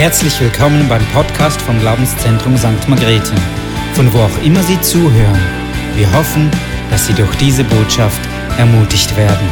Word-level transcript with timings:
Herzlich 0.00 0.40
willkommen 0.40 0.88
beim 0.88 1.06
Podcast 1.08 1.60
vom 1.60 1.78
Glaubenszentrum 1.78 2.56
St. 2.56 2.88
Margrethe, 2.88 3.34
von 3.92 4.10
wo 4.14 4.20
auch 4.20 4.42
immer 4.42 4.62
Sie 4.62 4.80
zuhören. 4.80 5.38
Wir 5.94 6.10
hoffen, 6.14 6.50
dass 6.88 7.06
Sie 7.06 7.12
durch 7.12 7.36
diese 7.36 7.64
Botschaft 7.64 8.18
ermutigt 8.56 9.14
werden. 9.14 9.46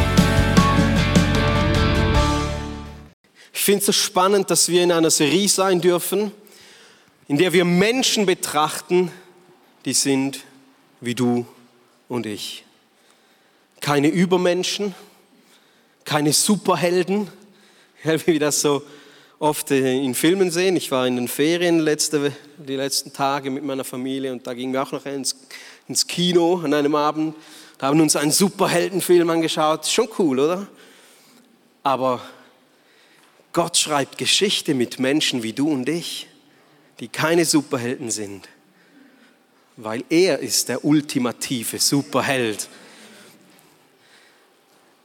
Ich 3.53 3.59
finde 3.61 3.81
es 3.81 3.85
so 3.85 3.91
spannend, 3.91 4.49
dass 4.49 4.69
wir 4.69 4.81
in 4.81 4.91
einer 4.91 5.11
Serie 5.11 5.47
sein 5.47 5.81
dürfen, 5.81 6.31
in 7.27 7.37
der 7.37 7.53
wir 7.53 7.63
Menschen 7.63 8.25
betrachten, 8.25 9.11
die 9.85 9.93
sind 9.93 10.39
wie 10.99 11.13
du 11.13 11.45
und 12.07 12.25
ich. 12.25 12.65
Keine 13.81 14.07
Übermenschen, 14.07 14.95
keine 16.05 16.33
Superhelden, 16.33 17.27
wie 18.25 18.39
das 18.39 18.61
so 18.61 18.81
oft 19.39 19.71
in 19.71 20.13
Filmen 20.15 20.51
sehen. 20.51 20.75
Ich 20.75 20.91
war 20.91 21.07
in 21.07 21.15
den 21.15 21.27
Ferien 21.27 21.79
letzte, 21.79 22.33
die 22.57 22.75
letzten 22.75 23.13
Tage 23.13 23.49
mit 23.49 23.63
meiner 23.63 23.85
Familie 23.85 24.33
und 24.33 24.45
da 24.45 24.53
gingen 24.53 24.73
wir 24.73 24.83
auch 24.83 24.91
noch 24.91 25.05
ins, 25.05 25.35
ins 25.87 26.05
Kino 26.05 26.61
an 26.63 26.73
einem 26.73 26.95
Abend. 26.95 27.35
Da 27.77 27.87
haben 27.87 28.01
uns 28.01 28.17
einen 28.17 28.31
Superheldenfilm 28.31 29.29
angeschaut. 29.29 29.87
Schon 29.87 30.09
cool, 30.19 30.39
oder? 30.39 30.67
Aber 31.83 32.21
Gott 33.53 33.77
schreibt 33.77 34.17
Geschichte 34.17 34.73
mit 34.73 34.99
Menschen 34.99 35.41
wie 35.41 35.53
du 35.53 35.71
und 35.71 35.87
ich, 35.87 36.27
die 36.99 37.07
keine 37.07 37.45
Superhelden 37.45 38.11
sind, 38.11 38.49
weil 39.77 40.03
er 40.09 40.39
ist 40.39 40.67
der 40.67 40.83
ultimative 40.83 41.79
Superheld. 41.79 42.67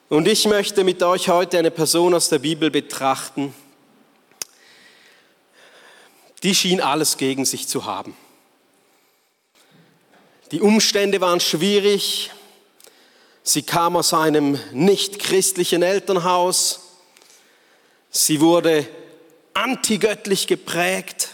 Und 0.08 0.26
ich 0.26 0.46
möchte 0.46 0.82
mit 0.82 1.02
euch 1.04 1.28
heute 1.28 1.58
eine 1.58 1.70
Person 1.70 2.12
aus 2.12 2.28
der 2.28 2.40
Bibel 2.40 2.70
betrachten, 2.70 3.54
die 6.44 6.54
schien 6.54 6.82
alles 6.82 7.16
gegen 7.16 7.46
sich 7.46 7.66
zu 7.66 7.86
haben. 7.86 8.14
Die 10.52 10.60
Umstände 10.60 11.20
waren 11.22 11.40
schwierig. 11.40 12.30
Sie 13.42 13.62
kam 13.62 13.96
aus 13.96 14.12
einem 14.12 14.60
nicht 14.72 15.18
christlichen 15.18 15.82
Elternhaus. 15.82 16.80
Sie 18.10 18.42
wurde 18.42 18.86
antigöttlich 19.54 20.46
geprägt. 20.46 21.30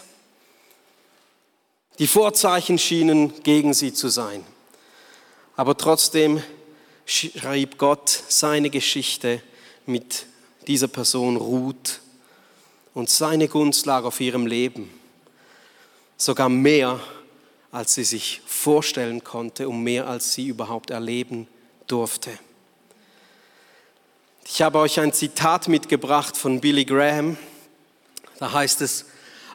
Die 1.99 2.07
Vorzeichen 2.07 2.79
schienen 2.79 3.43
gegen 3.43 3.73
sie 3.73 3.93
zu 3.93 4.07
sein. 4.07 4.45
Aber 5.57 5.77
trotzdem 5.77 6.41
schrieb 7.05 7.77
Gott 7.77 8.23
seine 8.29 8.69
Geschichte 8.69 9.41
mit 9.85 10.25
dieser 10.67 10.87
Person 10.87 11.35
Ruth 11.35 11.99
und 12.93 13.09
seine 13.09 13.49
Gunst 13.49 13.85
lag 13.85 14.05
auf 14.05 14.21
ihrem 14.21 14.47
Leben 14.47 15.00
sogar 16.21 16.49
mehr, 16.49 16.99
als 17.71 17.95
sie 17.95 18.03
sich 18.03 18.41
vorstellen 18.45 19.23
konnte 19.23 19.67
und 19.67 19.81
mehr, 19.81 20.07
als 20.07 20.33
sie 20.33 20.47
überhaupt 20.47 20.91
erleben 20.91 21.47
durfte. 21.87 22.29
Ich 24.45 24.61
habe 24.61 24.79
euch 24.79 24.99
ein 24.99 25.13
Zitat 25.13 25.67
mitgebracht 25.67 26.37
von 26.37 26.61
Billy 26.61 26.85
Graham. 26.85 27.37
Da 28.37 28.51
heißt 28.51 28.81
es, 28.81 29.05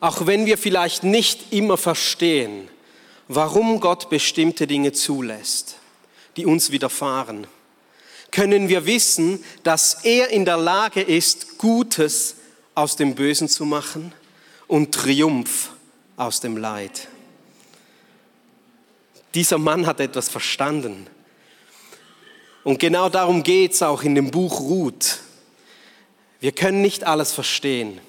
auch 0.00 0.26
wenn 0.26 0.46
wir 0.46 0.58
vielleicht 0.58 1.04
nicht 1.04 1.52
immer 1.52 1.76
verstehen, 1.76 2.68
warum 3.28 3.80
Gott 3.80 4.10
bestimmte 4.10 4.66
Dinge 4.66 4.92
zulässt, 4.92 5.76
die 6.36 6.46
uns 6.46 6.72
widerfahren, 6.72 7.46
können 8.32 8.68
wir 8.68 8.86
wissen, 8.86 9.42
dass 9.62 10.04
er 10.04 10.30
in 10.30 10.44
der 10.44 10.56
Lage 10.56 11.00
ist, 11.00 11.58
Gutes 11.58 12.36
aus 12.74 12.96
dem 12.96 13.14
Bösen 13.14 13.48
zu 13.48 13.64
machen 13.64 14.12
und 14.66 14.92
Triumph 14.92 15.70
aus 16.16 16.40
dem 16.40 16.56
Leid. 16.56 17.08
Dieser 19.34 19.58
Mann 19.58 19.86
hat 19.86 20.00
etwas 20.00 20.28
verstanden. 20.28 21.06
Und 22.64 22.78
genau 22.78 23.08
darum 23.08 23.42
geht 23.42 23.74
es 23.74 23.82
auch 23.82 24.02
in 24.02 24.14
dem 24.14 24.30
Buch 24.30 24.60
Ruth. 24.60 25.18
Wir 26.40 26.52
können 26.52 26.82
nicht 26.82 27.04
alles 27.04 27.32
verstehen, 27.32 28.00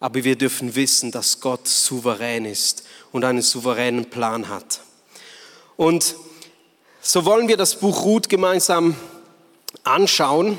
aber 0.00 0.24
wir 0.24 0.36
dürfen 0.36 0.74
wissen, 0.74 1.10
dass 1.10 1.40
Gott 1.40 1.68
souverän 1.68 2.44
ist 2.44 2.84
und 3.12 3.24
einen 3.24 3.42
souveränen 3.42 4.10
Plan 4.10 4.48
hat. 4.48 4.80
Und 5.76 6.14
so 7.00 7.24
wollen 7.24 7.48
wir 7.48 7.56
das 7.56 7.76
Buch 7.76 8.04
Ruth 8.04 8.28
gemeinsam 8.28 8.96
anschauen, 9.82 10.58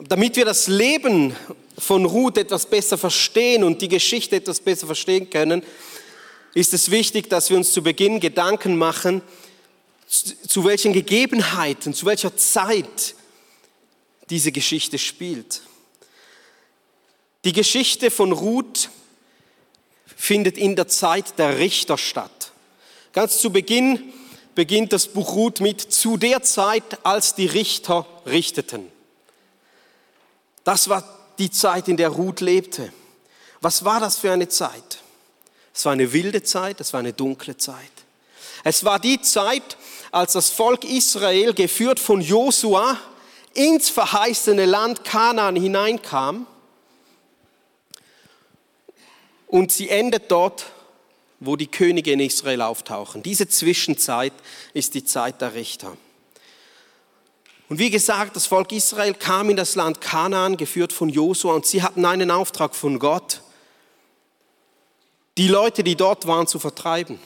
damit 0.00 0.36
wir 0.36 0.44
das 0.44 0.66
Leben 0.68 1.36
von 1.78 2.04
Ruth 2.04 2.38
etwas 2.38 2.66
besser 2.66 2.98
verstehen 2.98 3.64
und 3.64 3.82
die 3.82 3.88
Geschichte 3.88 4.36
etwas 4.36 4.60
besser 4.60 4.86
verstehen 4.86 5.28
können, 5.28 5.62
ist 6.54 6.72
es 6.72 6.90
wichtig, 6.90 7.28
dass 7.28 7.50
wir 7.50 7.56
uns 7.56 7.72
zu 7.72 7.82
Beginn 7.82 8.18
Gedanken 8.18 8.76
machen, 8.76 9.22
zu 10.06 10.64
welchen 10.64 10.92
Gegebenheiten, 10.92 11.92
zu 11.92 12.06
welcher 12.06 12.36
Zeit 12.36 13.14
diese 14.30 14.52
Geschichte 14.52 14.98
spielt. 14.98 15.62
Die 17.44 17.52
Geschichte 17.52 18.10
von 18.10 18.32
Ruth 18.32 18.88
findet 20.16 20.56
in 20.56 20.76
der 20.76 20.88
Zeit 20.88 21.38
der 21.38 21.58
Richter 21.58 21.98
statt. 21.98 22.52
Ganz 23.12 23.38
zu 23.38 23.50
Beginn 23.50 24.12
beginnt 24.54 24.92
das 24.92 25.06
Buch 25.08 25.34
Ruth 25.34 25.60
mit 25.60 25.80
zu 25.80 26.16
der 26.16 26.42
Zeit, 26.42 27.04
als 27.04 27.34
die 27.34 27.46
Richter 27.46 28.06
richteten. 28.24 28.90
Das 30.64 30.88
war 30.88 31.15
die 31.38 31.50
Zeit, 31.50 31.88
in 31.88 31.96
der 31.96 32.08
Ruth 32.08 32.40
lebte. 32.40 32.92
Was 33.60 33.84
war 33.84 34.00
das 34.00 34.18
für 34.18 34.32
eine 34.32 34.48
Zeit? 34.48 34.98
Es 35.74 35.84
war 35.84 35.92
eine 35.92 36.12
wilde 36.12 36.42
Zeit, 36.42 36.80
es 36.80 36.92
war 36.92 37.00
eine 37.00 37.12
dunkle 37.12 37.56
Zeit. 37.56 37.76
Es 38.64 38.84
war 38.84 38.98
die 38.98 39.20
Zeit, 39.20 39.76
als 40.10 40.32
das 40.32 40.50
Volk 40.50 40.84
Israel, 40.84 41.52
geführt 41.54 42.00
von 42.00 42.20
Josua, 42.20 42.98
ins 43.54 43.88
verheißene 43.88 44.64
Land 44.66 45.04
Kanaan 45.04 45.56
hineinkam. 45.56 46.46
Und 49.46 49.72
sie 49.72 49.88
endet 49.88 50.30
dort, 50.30 50.66
wo 51.40 51.56
die 51.56 51.66
Könige 51.66 52.12
in 52.12 52.20
Israel 52.20 52.62
auftauchen. 52.62 53.22
Diese 53.22 53.48
Zwischenzeit 53.48 54.32
ist 54.74 54.94
die 54.94 55.04
Zeit 55.04 55.40
der 55.40 55.54
Richter. 55.54 55.96
Und 57.68 57.78
wie 57.78 57.90
gesagt, 57.90 58.36
das 58.36 58.46
Volk 58.46 58.70
Israel 58.72 59.14
kam 59.14 59.50
in 59.50 59.56
das 59.56 59.74
Land 59.74 60.00
Kanaan, 60.00 60.56
geführt 60.56 60.92
von 60.92 61.08
Josua, 61.08 61.54
und 61.54 61.66
sie 61.66 61.82
hatten 61.82 62.04
einen 62.04 62.30
Auftrag 62.30 62.74
von 62.74 62.98
Gott, 62.98 63.42
die 65.36 65.48
Leute, 65.48 65.82
die 65.82 65.96
dort 65.96 66.26
waren, 66.26 66.46
zu 66.46 66.58
vertreiben, 66.58 67.18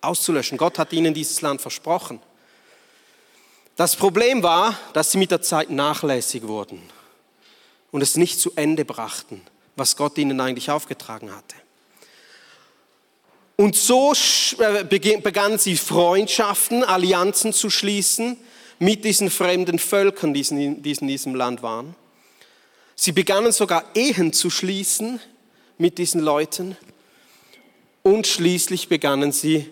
auszulöschen. 0.00 0.58
Gott 0.58 0.78
hat 0.78 0.92
ihnen 0.92 1.14
dieses 1.14 1.40
Land 1.40 1.60
versprochen. 1.60 2.20
Das 3.74 3.96
Problem 3.96 4.42
war, 4.42 4.78
dass 4.92 5.10
sie 5.10 5.18
mit 5.18 5.30
der 5.30 5.42
Zeit 5.42 5.70
nachlässig 5.70 6.46
wurden 6.46 6.80
und 7.90 8.02
es 8.02 8.16
nicht 8.16 8.40
zu 8.40 8.52
Ende 8.54 8.84
brachten, 8.84 9.42
was 9.74 9.96
Gott 9.96 10.16
ihnen 10.18 10.40
eigentlich 10.40 10.70
aufgetragen 10.70 11.34
hatte. 11.34 11.56
Und 13.56 13.74
so 13.74 14.12
äh, 14.58 14.84
begannen 14.84 15.58
sie 15.58 15.76
Freundschaften, 15.76 16.84
Allianzen 16.84 17.54
zu 17.54 17.70
schließen 17.70 18.36
mit 18.78 19.04
diesen 19.04 19.30
fremden 19.30 19.78
Völkern, 19.78 20.34
die 20.34 20.42
in 20.42 20.82
diesem 20.82 21.34
Land 21.34 21.62
waren. 21.62 21.94
Sie 22.94 23.12
begannen 23.12 23.52
sogar 23.52 23.84
Ehen 23.94 24.32
zu 24.32 24.50
schließen 24.50 25.20
mit 25.78 25.98
diesen 25.98 26.20
Leuten. 26.20 26.76
Und 28.02 28.26
schließlich 28.26 28.88
begannen 28.88 29.32
sie, 29.32 29.70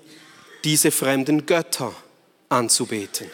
diese 0.64 0.90
fremden 0.90 1.44
Götter 1.44 1.94
anzubeten. 2.48 3.30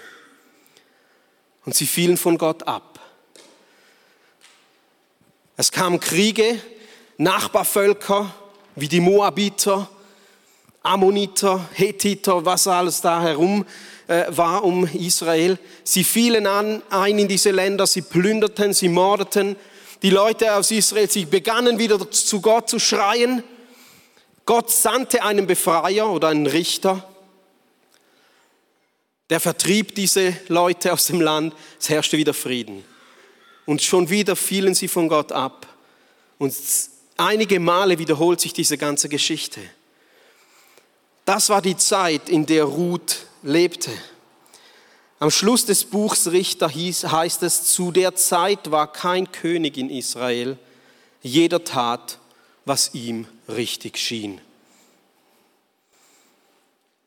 Und 1.64 1.74
sie 1.74 1.86
fielen 1.86 2.16
von 2.16 2.38
Gott 2.38 2.66
ab. 2.66 2.98
Es 5.56 5.70
kamen 5.70 6.00
Kriege, 6.00 6.60
Nachbarvölker 7.18 8.34
wie 8.74 8.88
die 8.88 9.00
Moabiter, 9.00 9.88
Ammoniter, 10.82 11.68
Hethiter, 11.74 12.44
was 12.44 12.66
alles 12.66 13.00
da 13.00 13.20
herum 13.22 13.66
äh, 14.08 14.24
war 14.28 14.64
um 14.64 14.86
Israel. 14.86 15.58
Sie 15.84 16.04
fielen 16.04 16.46
an, 16.46 16.82
ein 16.90 17.18
in 17.18 17.28
diese 17.28 17.50
Länder, 17.50 17.86
sie 17.86 18.02
plünderten, 18.02 18.72
sie 18.72 18.88
mordeten. 18.88 19.56
Die 20.02 20.10
Leute 20.10 20.54
aus 20.54 20.70
Israel, 20.70 21.10
sie 21.10 21.26
begannen 21.26 21.78
wieder 21.78 22.10
zu 22.10 22.40
Gott 22.40 22.70
zu 22.70 22.78
schreien. 22.78 23.42
Gott 24.46 24.70
sandte 24.70 25.22
einen 25.22 25.46
Befreier 25.46 26.10
oder 26.10 26.28
einen 26.28 26.46
Richter, 26.46 27.06
der 29.28 29.38
vertrieb 29.38 29.94
diese 29.94 30.34
Leute 30.48 30.92
aus 30.92 31.06
dem 31.06 31.20
Land. 31.20 31.54
Es 31.78 31.88
herrschte 31.88 32.16
wieder 32.16 32.34
Frieden. 32.34 32.82
Und 33.64 33.80
schon 33.80 34.10
wieder 34.10 34.34
fielen 34.34 34.74
sie 34.74 34.88
von 34.88 35.08
Gott 35.08 35.30
ab. 35.30 35.68
Und 36.38 36.52
einige 37.16 37.60
Male 37.60 37.98
wiederholt 37.98 38.40
sich 38.40 38.52
diese 38.52 38.76
ganze 38.76 39.08
Geschichte. 39.08 39.60
Das 41.30 41.48
war 41.48 41.62
die 41.62 41.76
Zeit, 41.76 42.28
in 42.28 42.44
der 42.44 42.64
Ruth 42.64 43.18
lebte. 43.44 43.92
Am 45.20 45.30
Schluss 45.30 45.64
des 45.64 45.84
Buchs 45.84 46.26
Richter 46.26 46.68
hieß, 46.68 47.04
heißt 47.04 47.44
es, 47.44 47.66
zu 47.66 47.92
der 47.92 48.16
Zeit 48.16 48.72
war 48.72 48.92
kein 48.92 49.30
König 49.30 49.78
in 49.78 49.90
Israel, 49.90 50.58
jeder 51.22 51.62
tat, 51.62 52.18
was 52.64 52.94
ihm 52.94 53.28
richtig 53.46 53.96
schien. 53.96 54.40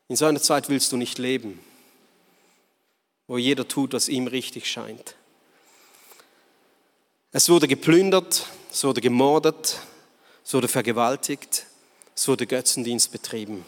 In 0.08 0.16
so 0.16 0.24
einer 0.24 0.40
Zeit 0.40 0.70
willst 0.70 0.90
du 0.92 0.96
nicht 0.96 1.18
leben, 1.18 1.60
wo 3.26 3.36
jeder 3.36 3.68
tut, 3.68 3.92
was 3.92 4.08
ihm 4.08 4.26
richtig 4.26 4.66
scheint. 4.66 5.16
Es 7.30 7.50
wurde 7.50 7.68
geplündert, 7.68 8.46
es 8.72 8.84
wurde 8.84 9.02
gemordet, 9.02 9.80
es 10.42 10.54
wurde 10.54 10.68
vergewaltigt, 10.68 11.66
es 12.16 12.26
wurde 12.26 12.46
Götzendienst 12.46 13.12
betrieben. 13.12 13.66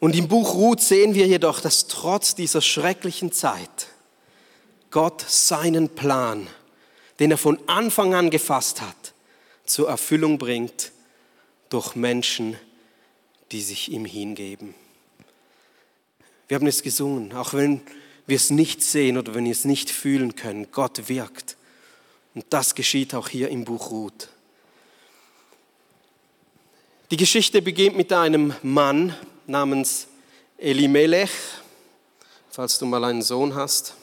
Und 0.00 0.16
im 0.16 0.28
Buch 0.28 0.54
Ruth 0.54 0.80
sehen 0.80 1.14
wir 1.14 1.26
jedoch, 1.26 1.60
dass 1.60 1.86
trotz 1.86 2.34
dieser 2.34 2.62
schrecklichen 2.62 3.32
Zeit 3.32 3.88
Gott 4.90 5.22
seinen 5.28 5.90
Plan, 5.90 6.48
den 7.20 7.30
er 7.30 7.38
von 7.38 7.58
Anfang 7.68 8.14
an 8.14 8.30
gefasst 8.30 8.80
hat, 8.80 9.12
zur 9.66 9.88
Erfüllung 9.88 10.38
bringt 10.38 10.90
durch 11.68 11.94
Menschen, 11.94 12.56
die 13.52 13.60
sich 13.60 13.92
ihm 13.92 14.06
hingeben. 14.06 14.74
Wir 16.48 16.56
haben 16.56 16.66
es 16.66 16.82
gesungen, 16.82 17.32
auch 17.34 17.52
wenn 17.52 17.82
wir 18.26 18.36
es 18.36 18.50
nicht 18.50 18.82
sehen 18.82 19.18
oder 19.18 19.34
wenn 19.34 19.44
wir 19.44 19.52
es 19.52 19.64
nicht 19.64 19.90
fühlen 19.90 20.34
können, 20.34 20.68
Gott 20.72 21.08
wirkt. 21.08 21.56
Und 22.34 22.46
das 22.50 22.74
geschieht 22.74 23.14
auch 23.14 23.28
hier 23.28 23.50
im 23.50 23.64
Buch 23.64 23.90
Ruth. 23.90 24.28
Die 27.10 27.16
Geschichte 27.16 27.60
beginnt 27.60 27.96
mit 27.96 28.12
einem 28.12 28.54
Mann 28.62 29.14
namens 29.50 30.06
Elimelech, 30.58 31.30
falls 32.50 32.78
du 32.78 32.86
mal 32.86 33.02
einen 33.02 33.20
Sohn 33.20 33.52
hast. 33.52 33.94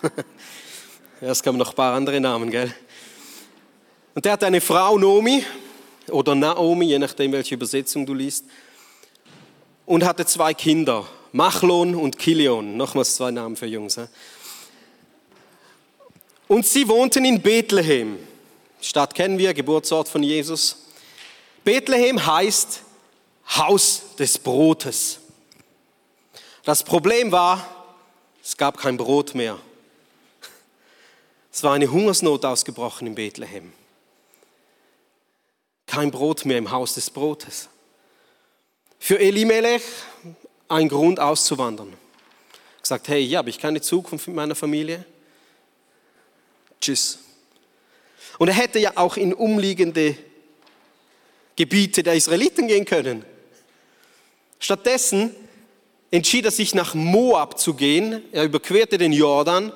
ja, 1.20 1.30
es 1.30 1.42
kamen 1.42 1.58
noch 1.58 1.70
ein 1.70 1.74
paar 1.74 1.94
andere 1.94 2.20
Namen, 2.20 2.50
gell? 2.50 2.72
Und 4.14 4.24
der 4.24 4.34
hat 4.34 4.44
eine 4.44 4.60
Frau, 4.60 4.96
Nomi, 4.96 5.44
oder 6.08 6.36
Naomi, 6.36 6.86
je 6.86 7.00
nachdem, 7.00 7.32
welche 7.32 7.56
Übersetzung 7.56 8.06
du 8.06 8.14
liest, 8.14 8.44
und 9.86 10.04
hatte 10.04 10.24
zwei 10.24 10.54
Kinder, 10.54 11.04
Machlon 11.32 11.96
und 11.96 12.16
Kilion, 12.16 12.76
nochmals 12.76 13.16
zwei 13.16 13.32
Namen 13.32 13.56
für 13.56 13.66
Jungs. 13.66 13.98
Und 16.46 16.64
sie 16.64 16.86
wohnten 16.86 17.24
in 17.24 17.42
Bethlehem. 17.42 18.18
Stadt 18.80 19.14
kennen 19.14 19.36
wir, 19.36 19.52
Geburtsort 19.52 20.08
von 20.08 20.22
Jesus. 20.22 20.76
Bethlehem 21.64 22.24
heißt 22.24 22.83
Haus 23.48 24.16
des 24.18 24.38
Brotes. 24.38 25.20
Das 26.64 26.82
Problem 26.82 27.30
war, 27.30 27.86
es 28.42 28.56
gab 28.56 28.78
kein 28.78 28.96
Brot 28.96 29.34
mehr. 29.34 29.58
Es 31.52 31.62
war 31.62 31.74
eine 31.74 31.90
Hungersnot 31.90 32.44
ausgebrochen 32.44 33.06
in 33.06 33.14
Bethlehem. 33.14 33.72
Kein 35.86 36.10
Brot 36.10 36.44
mehr 36.44 36.58
im 36.58 36.70
Haus 36.70 36.94
des 36.94 37.10
Brotes. 37.10 37.68
Für 38.98 39.18
Elimelech 39.18 39.82
ein 40.68 40.88
Grund 40.88 41.20
auszuwandern. 41.20 41.92
Gesagt, 42.80 43.08
hey, 43.08 43.26
hier 43.26 43.38
habe 43.38 43.50
ich 43.50 43.58
keine 43.58 43.80
Zukunft 43.80 44.26
mit 44.26 44.36
meiner 44.36 44.54
Familie. 44.54 45.04
Tschüss. 46.80 47.18
Und 48.38 48.48
er 48.48 48.54
hätte 48.54 48.78
ja 48.78 48.92
auch 48.96 49.16
in 49.16 49.32
umliegende 49.32 50.16
Gebiete 51.56 52.02
der 52.02 52.14
Israeliten 52.14 52.66
gehen 52.66 52.84
können. 52.84 53.24
Stattdessen 54.64 55.36
entschied 56.10 56.46
er 56.46 56.50
sich 56.50 56.74
nach 56.74 56.94
Moab 56.94 57.58
zu 57.58 57.74
gehen. 57.74 58.22
Er 58.32 58.44
überquerte 58.44 58.96
den 58.96 59.12
Jordan 59.12 59.70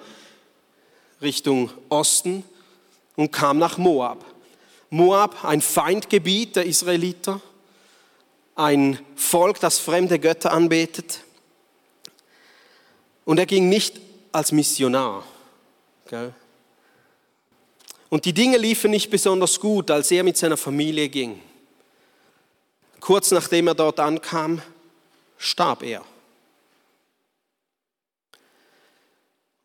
Richtung 1.20 1.70
Osten 1.90 2.42
und 3.14 3.30
kam 3.30 3.58
nach 3.58 3.76
Moab. 3.76 4.24
Moab, 4.88 5.44
ein 5.44 5.60
Feindgebiet 5.60 6.56
der 6.56 6.64
Israeliter, 6.64 7.42
ein 8.54 8.98
Volk, 9.14 9.60
das 9.60 9.78
fremde 9.78 10.18
Götter 10.18 10.52
anbetet. 10.52 11.20
Und 13.26 13.36
er 13.36 13.44
ging 13.44 13.68
nicht 13.68 14.00
als 14.32 14.52
Missionar. 14.52 15.22
Und 18.08 18.24
die 18.24 18.32
Dinge 18.32 18.56
liefen 18.56 18.90
nicht 18.90 19.10
besonders 19.10 19.60
gut, 19.60 19.90
als 19.90 20.10
er 20.10 20.24
mit 20.24 20.38
seiner 20.38 20.56
Familie 20.56 21.10
ging. 21.10 21.42
Kurz 23.00 23.32
nachdem 23.32 23.66
er 23.66 23.74
dort 23.74 24.00
ankam, 24.00 24.62
starb 25.38 25.82
er. 25.82 26.04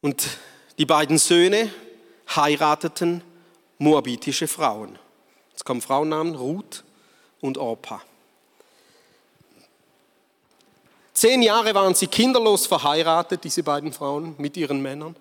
Und 0.02 0.38
die 0.78 0.86
beiden 0.86 1.18
Söhne 1.18 1.74
heirateten 2.36 3.24
moabitische 3.78 4.48
Frauen. 4.48 4.98
Jetzt 5.52 5.66
kommen 5.66 5.82
Frauennamen 5.82 6.36
Ruth 6.36 6.84
und 7.42 7.58
Orpa. 7.58 8.02
Zehn 11.14 11.42
Jahre 11.42 11.74
waren 11.76 11.96
sie 11.96 12.08
kinderlos 12.08 12.66
verheiratet, 12.66 13.44
diese 13.44 13.64
beiden 13.64 13.94
Frauen, 13.94 14.36
mit 14.38 14.58
ihren 14.58 14.82
Männern. 14.82 15.16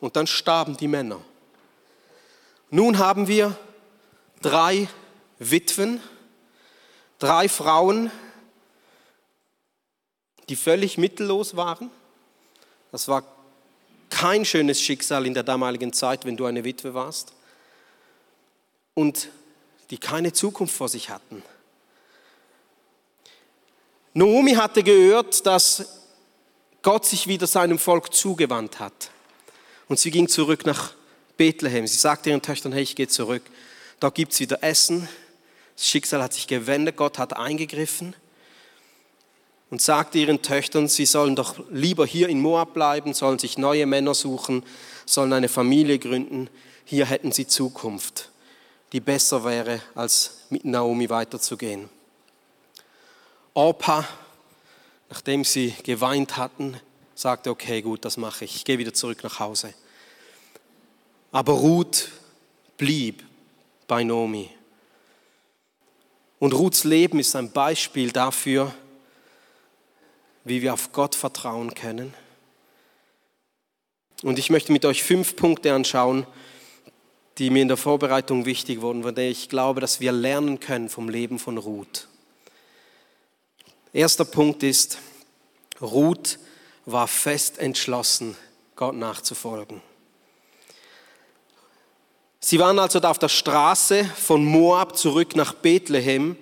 Und 0.00 0.16
dann 0.16 0.26
starben 0.26 0.76
die 0.76 0.88
Männer. 0.88 1.20
Nun 2.70 2.98
haben 2.98 3.28
wir 3.28 3.56
drei 4.40 4.88
Witwen, 5.38 6.00
drei 7.18 7.48
Frauen, 7.48 8.10
die 10.52 10.56
völlig 10.56 10.98
mittellos 10.98 11.56
waren. 11.56 11.90
Das 12.90 13.08
war 13.08 13.24
kein 14.10 14.44
schönes 14.44 14.82
Schicksal 14.82 15.24
in 15.24 15.32
der 15.32 15.44
damaligen 15.44 15.94
Zeit, 15.94 16.26
wenn 16.26 16.36
du 16.36 16.44
eine 16.44 16.62
Witwe 16.62 16.92
warst. 16.92 17.32
Und 18.92 19.30
die 19.88 19.96
keine 19.96 20.34
Zukunft 20.34 20.76
vor 20.76 20.90
sich 20.90 21.08
hatten. 21.08 21.42
Naomi 24.12 24.52
hatte 24.52 24.82
gehört, 24.82 25.46
dass 25.46 25.86
Gott 26.82 27.06
sich 27.06 27.26
wieder 27.28 27.46
seinem 27.46 27.78
Volk 27.78 28.12
zugewandt 28.12 28.78
hat. 28.78 29.10
Und 29.88 29.98
sie 29.98 30.10
ging 30.10 30.28
zurück 30.28 30.66
nach 30.66 30.92
Bethlehem. 31.38 31.86
Sie 31.86 31.96
sagte 31.96 32.28
ihren 32.28 32.42
Töchtern, 32.42 32.72
hey, 32.72 32.82
ich 32.82 32.94
gehe 32.94 33.08
zurück. 33.08 33.42
Da 34.00 34.10
gibt 34.10 34.34
es 34.34 34.40
wieder 34.40 34.62
Essen. 34.62 35.08
Das 35.76 35.88
Schicksal 35.88 36.22
hat 36.22 36.34
sich 36.34 36.46
gewendet, 36.46 36.98
Gott 36.98 37.16
hat 37.18 37.34
eingegriffen 37.34 38.14
und 39.72 39.80
sagte 39.80 40.18
ihren 40.18 40.42
Töchtern, 40.42 40.86
sie 40.86 41.06
sollen 41.06 41.34
doch 41.34 41.58
lieber 41.70 42.04
hier 42.04 42.28
in 42.28 42.42
Moab 42.42 42.74
bleiben, 42.74 43.14
sollen 43.14 43.38
sich 43.38 43.56
neue 43.56 43.86
Männer 43.86 44.12
suchen, 44.12 44.66
sollen 45.06 45.32
eine 45.32 45.48
Familie 45.48 45.98
gründen. 45.98 46.50
Hier 46.84 47.06
hätten 47.06 47.32
sie 47.32 47.46
Zukunft, 47.46 48.28
die 48.92 49.00
besser 49.00 49.44
wäre, 49.44 49.80
als 49.94 50.42
mit 50.50 50.66
Naomi 50.66 51.08
weiterzugehen. 51.08 51.88
Orpa, 53.54 54.06
nachdem 55.08 55.42
sie 55.42 55.74
geweint 55.82 56.36
hatten, 56.36 56.78
sagte, 57.14 57.48
okay, 57.48 57.80
gut, 57.80 58.04
das 58.04 58.18
mache 58.18 58.44
ich, 58.44 58.56
ich 58.56 58.64
gehe 58.66 58.76
wieder 58.76 58.92
zurück 58.92 59.24
nach 59.24 59.40
Hause. 59.40 59.72
Aber 61.30 61.54
Ruth 61.54 62.10
blieb 62.76 63.24
bei 63.88 64.04
Naomi. 64.04 64.50
Und 66.38 66.52
Ruths 66.52 66.84
Leben 66.84 67.20
ist 67.20 67.34
ein 67.36 67.50
Beispiel 67.52 68.12
dafür, 68.12 68.74
wie 70.44 70.62
wir 70.62 70.74
auf 70.74 70.92
Gott 70.92 71.14
vertrauen 71.14 71.74
können. 71.74 72.14
Und 74.22 74.38
ich 74.38 74.50
möchte 74.50 74.72
mit 74.72 74.84
euch 74.84 75.02
fünf 75.02 75.36
Punkte 75.36 75.72
anschauen, 75.72 76.26
die 77.38 77.50
mir 77.50 77.62
in 77.62 77.68
der 77.68 77.76
Vorbereitung 77.76 78.44
wichtig 78.44 78.80
wurden, 78.80 79.02
von 79.02 79.14
denen 79.14 79.32
ich 79.32 79.48
glaube, 79.48 79.80
dass 79.80 80.00
wir 80.00 80.12
lernen 80.12 80.60
können 80.60 80.88
vom 80.88 81.08
Leben 81.08 81.38
von 81.38 81.58
Ruth. 81.58 82.08
Erster 83.92 84.24
Punkt 84.24 84.62
ist, 84.62 84.98
Ruth 85.80 86.38
war 86.86 87.08
fest 87.08 87.58
entschlossen, 87.58 88.36
Gott 88.76 88.94
nachzufolgen. 88.94 89.82
Sie 92.40 92.58
waren 92.58 92.78
also 92.78 93.00
da 93.00 93.10
auf 93.10 93.18
der 93.18 93.28
Straße 93.28 94.04
von 94.04 94.44
Moab 94.44 94.96
zurück 94.96 95.36
nach 95.36 95.52
Bethlehem 95.54 96.36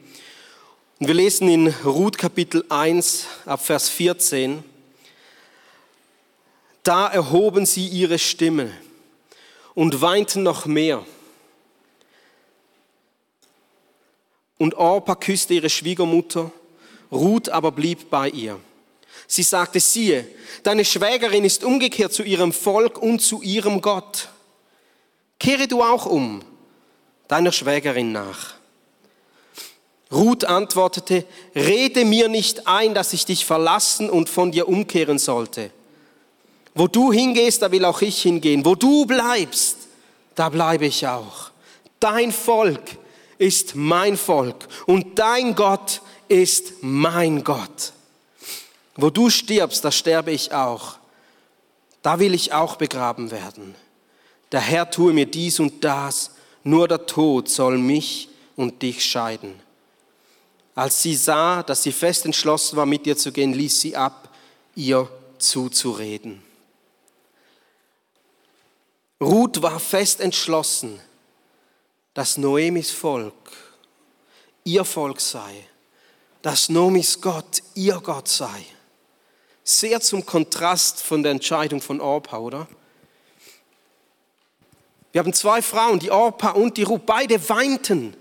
und 1.01 1.07
wir 1.07 1.15
lesen 1.15 1.49
in 1.49 1.69
Ruth 1.83 2.19
Kapitel 2.19 2.63
1 2.69 3.25
ab 3.47 3.65
Vers 3.65 3.89
14, 3.89 4.63
da 6.83 7.09
erhoben 7.09 7.65
sie 7.65 7.87
ihre 7.87 8.19
Stimme 8.19 8.71
und 9.75 10.03
weinten 10.03 10.43
noch 10.43 10.67
mehr. 10.67 11.03
Und 14.59 14.75
Orpa 14.75 15.15
küsste 15.15 15.55
ihre 15.55 15.71
Schwiegermutter, 15.71 16.53
Ruth 17.11 17.49
aber 17.49 17.73
blieb 17.73 18.11
bei 18.11 18.29
ihr. 18.29 18.61
Sie 19.27 19.43
sagte, 19.43 19.81
siehe, 19.81 20.29
deine 20.65 20.85
Schwägerin 20.85 21.47
ist 21.47 21.65
umgekehrt 21.65 22.13
zu 22.13 22.25
ihrem 22.25 22.53
Volk 22.53 22.99
und 22.99 23.21
zu 23.21 23.41
ihrem 23.41 23.81
Gott. 23.81 24.29
Kehre 25.39 25.67
du 25.67 25.83
auch 25.83 26.05
um, 26.05 26.43
deiner 27.27 27.53
Schwägerin 27.53 28.13
nach. 28.13 28.60
Ruth 30.13 30.45
antwortete, 30.45 31.25
rede 31.55 32.05
mir 32.05 32.29
nicht 32.29 32.67
ein, 32.67 32.95
dass 32.95 33.13
ich 33.13 33.25
dich 33.25 33.45
verlassen 33.45 34.11
und 34.11 34.29
von 34.29 34.51
dir 34.51 34.69
umkehren 34.69 35.19
sollte. 35.19 35.71
Wo 36.75 36.89
du 36.89 37.13
hingehst, 37.13 37.63
da 37.63 37.71
will 37.71 37.85
auch 37.85 38.01
ich 38.01 38.23
hingehen. 38.23 38.65
Wo 38.65 38.75
du 38.75 39.07
bleibst, 39.07 39.77
da 40.35 40.49
bleibe 40.49 40.87
ich 40.87 41.07
auch. 41.07 41.51
Dein 42.01 42.33
Volk 42.33 42.83
ist 43.39 43.75
mein 43.75 44.17
Volk 44.17 44.69
und 44.87 45.19
dein 45.19 45.55
Gott 45.55 46.03
ist 46.29 46.75
mein 46.81 47.45
Gott. 47.45 47.93
Wo 48.97 49.11
du 49.11 49.31
stirbst, 49.31 49.85
da 49.85 49.91
sterbe 49.91 50.31
ich 50.31 50.53
auch. 50.53 50.97
Da 52.03 52.19
will 52.19 52.35
ich 52.35 52.53
auch 52.53 52.77
begraben 52.77 53.31
werden. 53.31 53.75
Der 54.53 54.61
Herr 54.61 54.91
tue 54.91 55.13
mir 55.13 55.27
dies 55.27 55.61
und 55.61 55.85
das, 55.85 56.33
nur 56.65 56.89
der 56.89 57.07
Tod 57.07 57.49
soll 57.49 57.79
mich 57.79 58.29
und 58.57 58.83
dich 58.83 59.05
scheiden. 59.05 59.55
Als 60.75 61.03
sie 61.03 61.15
sah, 61.15 61.63
dass 61.63 61.83
sie 61.83 61.93
fest 61.93 62.25
entschlossen 62.25 62.77
war, 62.77 62.87
mit 62.87 63.07
ihr 63.07 63.17
zu 63.17 63.33
gehen, 63.33 63.53
ließ 63.53 63.81
sie 63.81 63.97
ab, 63.97 64.35
ihr 64.75 65.09
zuzureden. 65.39 66.43
Ruth 69.21 69.61
war 69.61 69.79
fest 69.79 70.21
entschlossen, 70.21 70.99
dass 72.15 72.39
Noemis 72.39 72.91
Volk 72.91 73.35
ihr 74.65 74.85
Volk 74.85 75.21
sei, 75.21 75.67
dass 76.43 76.69
Noemis 76.69 77.21
Gott 77.21 77.63
ihr 77.75 78.01
Gott 78.01 78.29
sei. 78.29 78.65
Sehr 79.63 80.01
zum 80.01 80.25
Kontrast 80.25 81.03
von 81.03 81.23
der 81.23 81.33
Entscheidung 81.33 81.81
von 81.81 82.01
Orpa, 82.01 82.39
oder? 82.39 82.67
Wir 85.13 85.21
haben 85.21 85.33
zwei 85.33 85.61
Frauen, 85.61 85.99
die 85.99 86.11
Orpa 86.11 86.51
und 86.51 86.77
die 86.77 86.85
Ruth, 86.85 87.05
beide 87.05 87.49
weinten. 87.49 88.17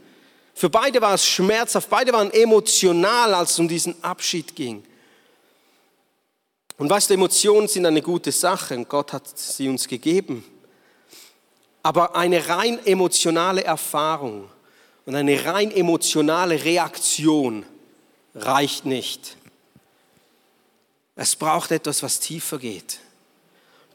Für 0.59 0.69
beide 0.69 0.99
war 0.99 1.13
es 1.13 1.25
schmerzhaft, 1.25 1.89
beide 1.89 2.11
waren 2.11 2.31
emotional, 2.31 3.33
als 3.33 3.51
es 3.51 3.59
um 3.59 3.69
diesen 3.69 4.03
Abschied 4.03 4.57
ging. 4.57 4.83
Und 6.77 6.89
weißt 6.89 7.09
du, 7.09 7.13
Emotionen 7.13 7.69
sind 7.69 7.85
eine 7.85 8.01
gute 8.01 8.33
Sache 8.33 8.75
und 8.75 8.89
Gott 8.89 9.13
hat 9.13 9.39
sie 9.39 9.69
uns 9.69 9.87
gegeben. 9.87 10.43
Aber 11.81 12.13
eine 12.13 12.49
rein 12.49 12.85
emotionale 12.85 13.63
Erfahrung 13.63 14.49
und 15.05 15.15
eine 15.15 15.45
rein 15.45 15.71
emotionale 15.71 16.61
Reaktion 16.61 17.65
reicht 18.35 18.85
nicht. 18.85 19.37
Es 21.15 21.37
braucht 21.37 21.71
etwas, 21.71 22.03
was 22.03 22.19
tiefer 22.19 22.59
geht. 22.59 22.99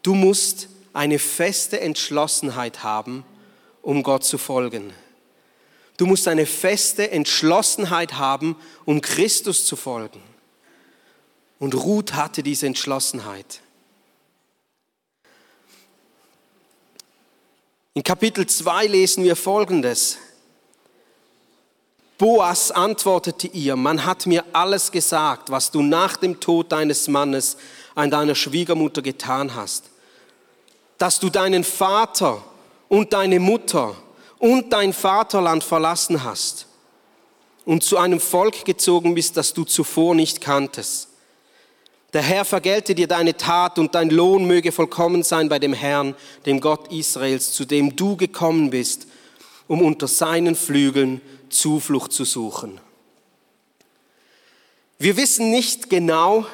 Du 0.02 0.14
musst 0.14 0.70
eine 0.94 1.18
feste 1.18 1.78
Entschlossenheit 1.78 2.82
haben, 2.82 3.22
um 3.82 4.02
Gott 4.02 4.24
zu 4.24 4.38
folgen. 4.38 4.94
Du 5.96 6.06
musst 6.06 6.26
eine 6.26 6.46
feste 6.46 7.10
Entschlossenheit 7.10 8.14
haben, 8.14 8.56
um 8.84 9.00
Christus 9.00 9.64
zu 9.64 9.76
folgen. 9.76 10.20
Und 11.58 11.74
Ruth 11.74 12.14
hatte 12.14 12.42
diese 12.42 12.66
Entschlossenheit. 12.66 13.60
In 17.94 18.02
Kapitel 18.02 18.44
2 18.44 18.86
lesen 18.86 19.22
wir 19.22 19.36
Folgendes. 19.36 20.18
Boas 22.18 22.72
antwortete 22.72 23.46
ihr, 23.48 23.76
man 23.76 24.04
hat 24.04 24.26
mir 24.26 24.44
alles 24.52 24.90
gesagt, 24.90 25.50
was 25.50 25.70
du 25.70 25.82
nach 25.82 26.16
dem 26.16 26.40
Tod 26.40 26.72
deines 26.72 27.06
Mannes 27.06 27.56
an 27.94 28.10
deiner 28.10 28.34
Schwiegermutter 28.34 29.02
getan 29.02 29.54
hast. 29.54 29.90
Dass 30.98 31.20
du 31.20 31.30
deinen 31.30 31.62
Vater 31.62 32.42
und 32.88 33.12
deine 33.12 33.38
Mutter 33.38 33.96
und 34.44 34.74
dein 34.74 34.92
Vaterland 34.92 35.64
verlassen 35.64 36.22
hast 36.22 36.66
und 37.64 37.82
zu 37.82 37.96
einem 37.96 38.20
Volk 38.20 38.66
gezogen 38.66 39.14
bist, 39.14 39.38
das 39.38 39.54
du 39.54 39.64
zuvor 39.64 40.14
nicht 40.14 40.42
kanntest. 40.42 41.08
Der 42.12 42.20
Herr 42.20 42.44
vergelte 42.44 42.94
dir 42.94 43.08
deine 43.08 43.38
Tat 43.38 43.78
und 43.78 43.94
dein 43.94 44.10
Lohn 44.10 44.44
möge 44.44 44.70
vollkommen 44.70 45.22
sein 45.22 45.48
bei 45.48 45.58
dem 45.58 45.72
Herrn, 45.72 46.14
dem 46.44 46.60
Gott 46.60 46.92
Israels, 46.92 47.52
zu 47.54 47.64
dem 47.64 47.96
du 47.96 48.18
gekommen 48.18 48.68
bist, 48.68 49.06
um 49.66 49.80
unter 49.80 50.08
seinen 50.08 50.56
Flügeln 50.56 51.22
Zuflucht 51.48 52.12
zu 52.12 52.26
suchen. 52.26 52.78
Wir 54.98 55.16
wissen 55.16 55.52
nicht 55.52 55.88
genau, 55.88 56.44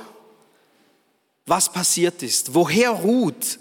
was 1.45 1.73
passiert 1.73 2.23
ist, 2.23 2.55
woher 2.55 2.91
ruht 2.91 3.59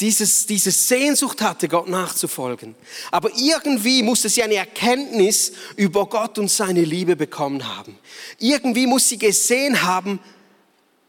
dieses, 0.00 0.46
diese 0.46 0.72
Sehnsucht 0.72 1.40
hatte, 1.40 1.68
Gott 1.68 1.88
nachzufolgen. 1.88 2.74
Aber 3.10 3.30
irgendwie 3.36 4.02
musste 4.02 4.28
sie 4.28 4.42
eine 4.42 4.56
Erkenntnis 4.56 5.52
über 5.76 6.06
Gott 6.06 6.38
und 6.38 6.50
seine 6.50 6.82
Liebe 6.82 7.14
bekommen 7.14 7.76
haben. 7.76 7.98
Irgendwie 8.38 8.86
muss 8.86 9.08
sie 9.08 9.18
gesehen 9.18 9.82
haben, 9.82 10.18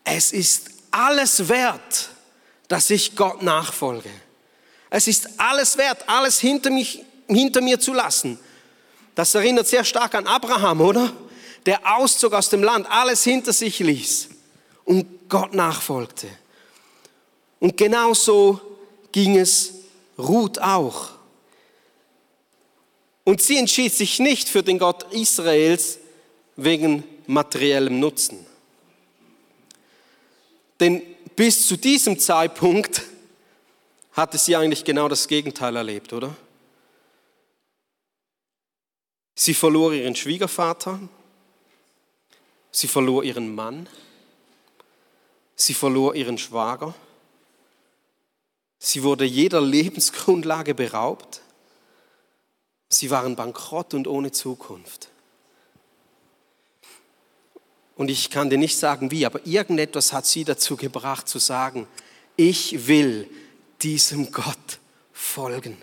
es 0.03 0.31
ist 0.31 0.69
alles 0.91 1.49
wert, 1.49 2.09
dass 2.67 2.89
ich 2.89 3.15
Gott 3.15 3.41
nachfolge. 3.41 4.09
Es 4.91 5.07
ist 5.07 5.29
alles 5.37 5.77
wert, 5.77 6.07
alles 6.07 6.39
hinter, 6.39 6.69
mich, 6.69 7.03
hinter 7.27 7.61
mir 7.61 7.79
zu 7.79 7.91
lassen. 7.91 8.39
Das 9.15 9.33
erinnert 9.33 9.67
sehr 9.67 9.83
stark 9.83 10.13
an 10.13 10.27
Abraham, 10.27 10.81
oder? 10.81 11.11
Der 11.65 11.97
Auszug 11.97 12.33
aus 12.33 12.49
dem 12.49 12.61
Land, 12.61 12.85
alles 12.89 13.23
hinter 13.23 13.51
sich 13.51 13.79
ließ 13.79 14.29
und 14.83 15.27
Gott 15.27 15.55
nachfolgte. 15.55 16.27
Und 17.59 17.75
genauso 17.77 18.61
ging 19.15 19.37
es 19.37 19.75
Ruth 20.17 20.59
auch. 20.59 21.11
Und 23.23 23.41
sie 23.41 23.57
entschied 23.57 23.93
sich 23.93 24.19
nicht 24.19 24.49
für 24.49 24.61
den 24.61 24.77
Gott 24.77 25.03
Israels 25.13 25.99
wegen 26.57 27.01
materiellem 27.25 28.01
Nutzen. 28.01 28.45
Denn 30.81 31.01
bis 31.37 31.65
zu 31.65 31.77
diesem 31.77 32.19
Zeitpunkt 32.19 33.03
hatte 34.11 34.37
sie 34.37 34.53
eigentlich 34.57 34.83
genau 34.83 35.07
das 35.07 35.29
Gegenteil 35.29 35.77
erlebt, 35.77 36.11
oder? 36.11 36.35
Sie 39.33 39.53
verlor 39.53 39.93
ihren 39.93 40.17
Schwiegervater, 40.17 40.99
sie 42.69 42.89
verlor 42.89 43.23
ihren 43.23 43.55
Mann, 43.55 43.87
sie 45.55 45.73
verlor 45.73 46.15
ihren 46.15 46.37
Schwager, 46.37 46.93
sie 48.85 49.01
wurde 49.01 49.25
jeder 49.25 49.61
Lebensgrundlage 49.61 50.75
beraubt, 50.75 51.41
sie 52.89 53.09
waren 53.09 53.35
bankrott 53.35 53.93
und 53.95 54.07
ohne 54.07 54.31
Zukunft. 54.31 55.09
Und 57.95 58.11
ich 58.11 58.29
kann 58.29 58.49
dir 58.49 58.57
nicht 58.57 58.77
sagen 58.77 59.09
wie, 59.09 59.25
aber 59.25 59.45
irgendetwas 59.45 60.13
hat 60.13 60.25
sie 60.25 60.43
dazu 60.43 60.75
gebracht 60.75 61.27
zu 61.27 61.39
sagen, 61.39 61.87
ich 62.35 62.87
will 62.87 63.27
diesem 63.81 64.31
Gott 64.31 64.79
folgen. 65.13 65.81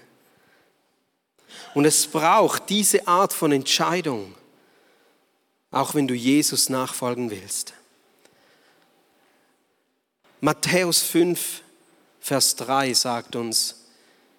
Und 1.75 1.87
es 1.87 2.07
braucht 2.07 2.69
diese 2.69 3.09
Art 3.09 3.33
von 3.33 3.51
Entscheidung, 3.51 4.35
auch 5.71 5.95
wenn 5.95 6.07
du 6.07 6.15
Jesus 6.15 6.69
nachfolgen 6.69 7.31
willst. 7.31 7.73
Matthäus 10.41 11.03
5, 11.03 11.63
Vers 12.23 12.55
3 12.55 12.95
sagt 12.95 13.35
uns, 13.35 13.75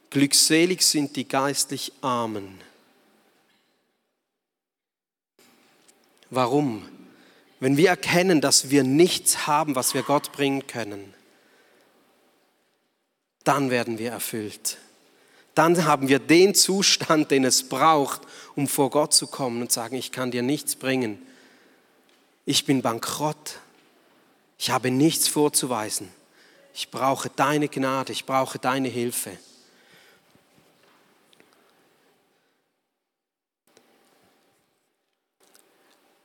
glückselig 0.10 0.84
sind 0.84 1.18
die 1.18 1.28
geistlich 1.28 1.92
Armen. 2.00 2.62
Warum? 6.30 6.88
Wenn 7.60 7.75
wir 7.75 7.90
erkennen, 7.90 8.40
dass 8.40 8.70
wir 8.70 8.86
nichts 8.86 9.48
haben, 9.48 9.75
was 9.75 9.94
wir 9.94 10.02
Gott 10.04 10.32
bringen 10.32 10.66
können, 10.66 11.13
dann 13.44 13.70
werden 13.70 14.00
wir 14.00 14.12
erfüllt. 14.12 14.78
Dann 15.54 15.84
haben 15.84 16.08
wir 16.08 16.20
den 16.20 16.56
Zustand, 16.56 17.32
den 17.32 17.44
es 17.44 17.68
braucht, 17.68 18.22
um 18.56 18.70
vor 18.70 18.92
Gott 18.92 19.13
zu 19.13 19.28
kommen 19.28 19.62
und 19.62 19.74
sagen, 19.74 19.98
ich 19.98 20.13
kann 20.13 20.32
dir 20.32 20.42
nichts 20.42 20.78
bringen. 20.78 21.22
Ich 22.46 22.66
bin 22.66 22.82
bankrott. 22.82 23.60
Ich 24.58 24.70
habe 24.70 24.90
nichts 24.90 25.28
vorzuweisen. 25.28 26.08
Ich 26.74 26.89
brauche 26.89 27.30
deine 27.30 27.68
Gnade, 27.70 28.12
ich 28.12 28.25
brauche 28.25 28.58
deine 28.58 28.88
Hilfe. 28.89 29.38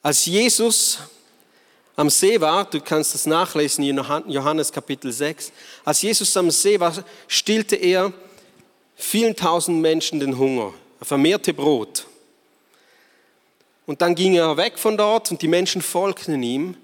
Als 0.03 0.25
Jesus 0.25 1.01
am 1.97 2.09
See 2.09 2.41
war, 2.41 2.65
du 2.65 2.81
kannst 2.81 3.13
das 3.13 3.27
nachlesen 3.27 3.85
in 3.85 3.97
Johannes 4.29 4.73
Kapitel 4.73 5.13
6, 5.13 5.53
als 5.85 6.01
Jesus 6.01 6.35
am 6.37 6.51
See 6.51 6.79
war, 6.81 6.95
stillte 7.27 7.77
er 7.77 8.13
vielen 8.95 9.37
tausend 9.37 9.83
Menschen 9.83 10.21
den 10.21 10.39
Hunger. 10.39 10.73
Er 11.01 11.07
vermehrte 11.07 11.53
Brot. 11.53 12.07
Und 13.85 14.01
dann 14.01 14.15
ging 14.15 14.35
er 14.37 14.57
weg 14.57 14.79
von 14.79 14.97
dort 14.97 15.31
und 15.31 15.43
die 15.43 15.49
Menschen 15.49 15.83
folgten 15.83 16.43
ihm 16.43 16.77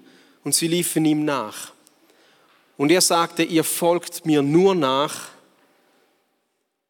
und 0.43 0.53
sie 0.53 0.67
liefen 0.67 1.05
ihm 1.05 1.23
nach. 1.23 1.74
Und 2.77 2.91
er 2.91 3.01
sagte, 3.01 3.43
ihr 3.43 3.63
folgt 3.63 4.25
mir 4.25 4.41
nur 4.41 4.75
nach, 4.75 5.29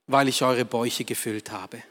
weil 0.08 0.27
ich 0.27 0.42
eure 0.44 0.65
Bäuche 0.65 1.04
gefüllt 1.04 1.51
habe. 1.51 1.82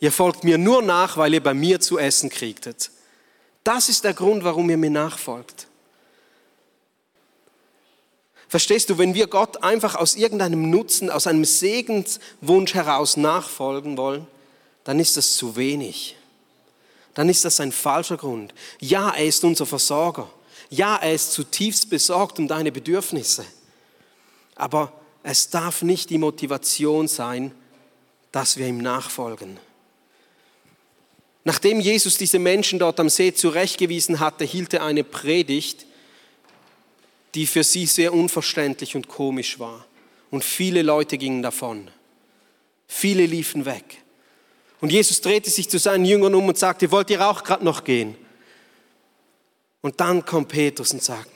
Ihr 0.00 0.10
folgt 0.10 0.42
mir 0.44 0.58
nur 0.58 0.82
nach, 0.82 1.16
weil 1.16 1.34
ihr 1.34 1.42
bei 1.42 1.54
mir 1.54 1.80
zu 1.80 1.98
essen 1.98 2.28
kriegtet. 2.28 2.90
Das 3.62 3.88
ist 3.88 4.02
der 4.02 4.14
Grund, 4.14 4.42
warum 4.42 4.68
ihr 4.68 4.76
mir 4.76 4.90
nachfolgt. 4.90 5.68
Verstehst 8.48 8.90
du, 8.90 8.98
wenn 8.98 9.14
wir 9.14 9.28
Gott 9.28 9.62
einfach 9.62 9.94
aus 9.94 10.14
irgendeinem 10.16 10.70
Nutzen, 10.70 11.08
aus 11.08 11.26
einem 11.26 11.44
Segenswunsch 11.44 12.74
heraus 12.74 13.16
nachfolgen 13.16 13.96
wollen, 13.96 14.26
dann 14.84 14.98
ist 15.00 15.16
das 15.16 15.36
zu 15.36 15.56
wenig. 15.56 16.16
Dann 17.14 17.28
ist 17.28 17.44
das 17.44 17.60
ein 17.60 17.72
falscher 17.72 18.16
Grund. 18.16 18.52
Ja, 18.80 19.10
er 19.10 19.24
ist 19.24 19.44
unser 19.44 19.66
Versorger. 19.66 20.28
Ja, 20.72 20.96
er 20.96 21.12
ist 21.12 21.32
zutiefst 21.32 21.90
besorgt 21.90 22.38
um 22.38 22.48
deine 22.48 22.72
Bedürfnisse. 22.72 23.44
Aber 24.54 24.90
es 25.22 25.50
darf 25.50 25.82
nicht 25.82 26.08
die 26.08 26.16
Motivation 26.16 27.08
sein, 27.08 27.52
dass 28.32 28.56
wir 28.56 28.66
ihm 28.66 28.78
nachfolgen. 28.78 29.60
Nachdem 31.44 31.78
Jesus 31.78 32.16
diese 32.16 32.38
Menschen 32.38 32.78
dort 32.78 32.98
am 33.00 33.10
See 33.10 33.34
zurechtgewiesen 33.34 34.18
hatte, 34.18 34.46
hielt 34.46 34.72
er 34.72 34.82
eine 34.82 35.04
Predigt, 35.04 35.84
die 37.34 37.46
für 37.46 37.64
sie 37.64 37.84
sehr 37.84 38.14
unverständlich 38.14 38.96
und 38.96 39.08
komisch 39.08 39.58
war. 39.58 39.84
Und 40.30 40.42
viele 40.42 40.80
Leute 40.80 41.18
gingen 41.18 41.42
davon. 41.42 41.90
Viele 42.88 43.26
liefen 43.26 43.66
weg. 43.66 43.98
Und 44.80 44.90
Jesus 44.90 45.20
drehte 45.20 45.50
sich 45.50 45.68
zu 45.68 45.78
seinen 45.78 46.06
Jüngern 46.06 46.34
um 46.34 46.48
und 46.48 46.56
sagte, 46.56 46.90
wollt 46.90 47.10
ihr 47.10 47.28
auch 47.28 47.44
gerade 47.44 47.62
noch 47.62 47.84
gehen? 47.84 48.16
Und 49.82 50.00
dann 50.00 50.24
kommt 50.24 50.48
Petrus 50.48 50.92
und 50.92 51.02
sagt, 51.02 51.28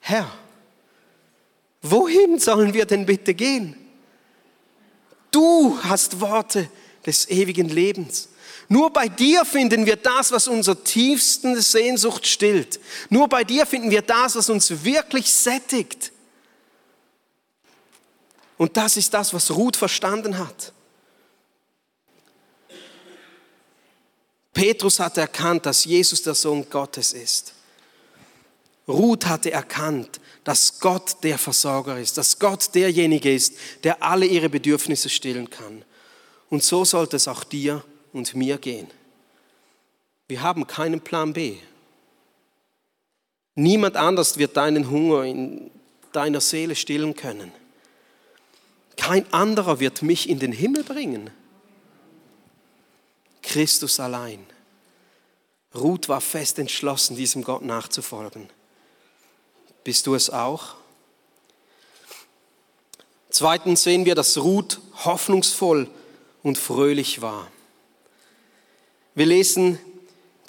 Herr, 0.00 0.30
wohin 1.82 2.38
sollen 2.38 2.72
wir 2.72 2.84
denn 2.84 3.06
bitte 3.06 3.34
gehen? 3.34 3.74
Du 5.30 5.78
hast 5.82 6.20
Worte 6.20 6.70
des 7.04 7.28
ewigen 7.28 7.68
Lebens. 7.68 8.28
Nur 8.68 8.92
bei 8.92 9.08
dir 9.08 9.44
finden 9.44 9.86
wir 9.86 9.96
das, 9.96 10.30
was 10.32 10.48
unser 10.48 10.82
tiefsten 10.82 11.60
Sehnsucht 11.60 12.26
stillt. 12.26 12.80
Nur 13.10 13.28
bei 13.28 13.44
dir 13.44 13.64
finden 13.64 13.90
wir 13.90 14.02
das, 14.02 14.36
was 14.36 14.50
uns 14.50 14.84
wirklich 14.84 15.32
sättigt. 15.32 16.12
Und 18.58 18.76
das 18.76 18.96
ist 18.96 19.12
das, 19.14 19.32
was 19.32 19.50
Ruth 19.50 19.76
verstanden 19.76 20.38
hat. 20.38 20.72
Petrus 24.52 24.98
hatte 24.98 25.20
erkannt, 25.20 25.66
dass 25.66 25.84
Jesus 25.84 26.22
der 26.22 26.34
Sohn 26.34 26.68
Gottes 26.68 27.12
ist. 27.12 27.55
Ruth 28.88 29.26
hatte 29.26 29.50
erkannt, 29.50 30.20
dass 30.44 30.78
Gott 30.78 31.16
der 31.24 31.38
Versorger 31.38 31.98
ist, 31.98 32.18
dass 32.18 32.38
Gott 32.38 32.74
derjenige 32.74 33.34
ist, 33.34 33.54
der 33.82 34.02
alle 34.02 34.26
ihre 34.26 34.48
Bedürfnisse 34.48 35.08
stillen 35.08 35.50
kann. 35.50 35.84
Und 36.50 36.62
so 36.62 36.84
sollte 36.84 37.16
es 37.16 37.26
auch 37.26 37.42
dir 37.42 37.84
und 38.12 38.34
mir 38.36 38.58
gehen. 38.58 38.88
Wir 40.28 40.42
haben 40.42 40.66
keinen 40.66 41.00
Plan 41.00 41.32
B. 41.32 41.56
Niemand 43.56 43.96
anders 43.96 44.38
wird 44.38 44.56
deinen 44.56 44.90
Hunger 44.90 45.24
in 45.24 45.70
deiner 46.12 46.40
Seele 46.40 46.76
stillen 46.76 47.14
können. 47.14 47.52
Kein 48.96 49.30
anderer 49.32 49.80
wird 49.80 50.02
mich 50.02 50.28
in 50.28 50.38
den 50.38 50.52
Himmel 50.52 50.84
bringen. 50.84 51.30
Christus 53.42 54.00
allein. 54.00 54.44
Ruth 55.74 56.08
war 56.08 56.20
fest 56.20 56.58
entschlossen, 56.58 57.16
diesem 57.16 57.44
Gott 57.44 57.62
nachzufolgen. 57.62 58.48
Bist 59.86 60.08
du 60.08 60.16
es 60.16 60.30
auch? 60.30 60.74
Zweitens 63.30 63.84
sehen 63.84 64.04
wir, 64.04 64.16
dass 64.16 64.36
Ruth 64.36 64.80
hoffnungsvoll 65.04 65.88
und 66.42 66.58
fröhlich 66.58 67.22
war. 67.22 67.46
Wir 69.14 69.26
lesen 69.26 69.78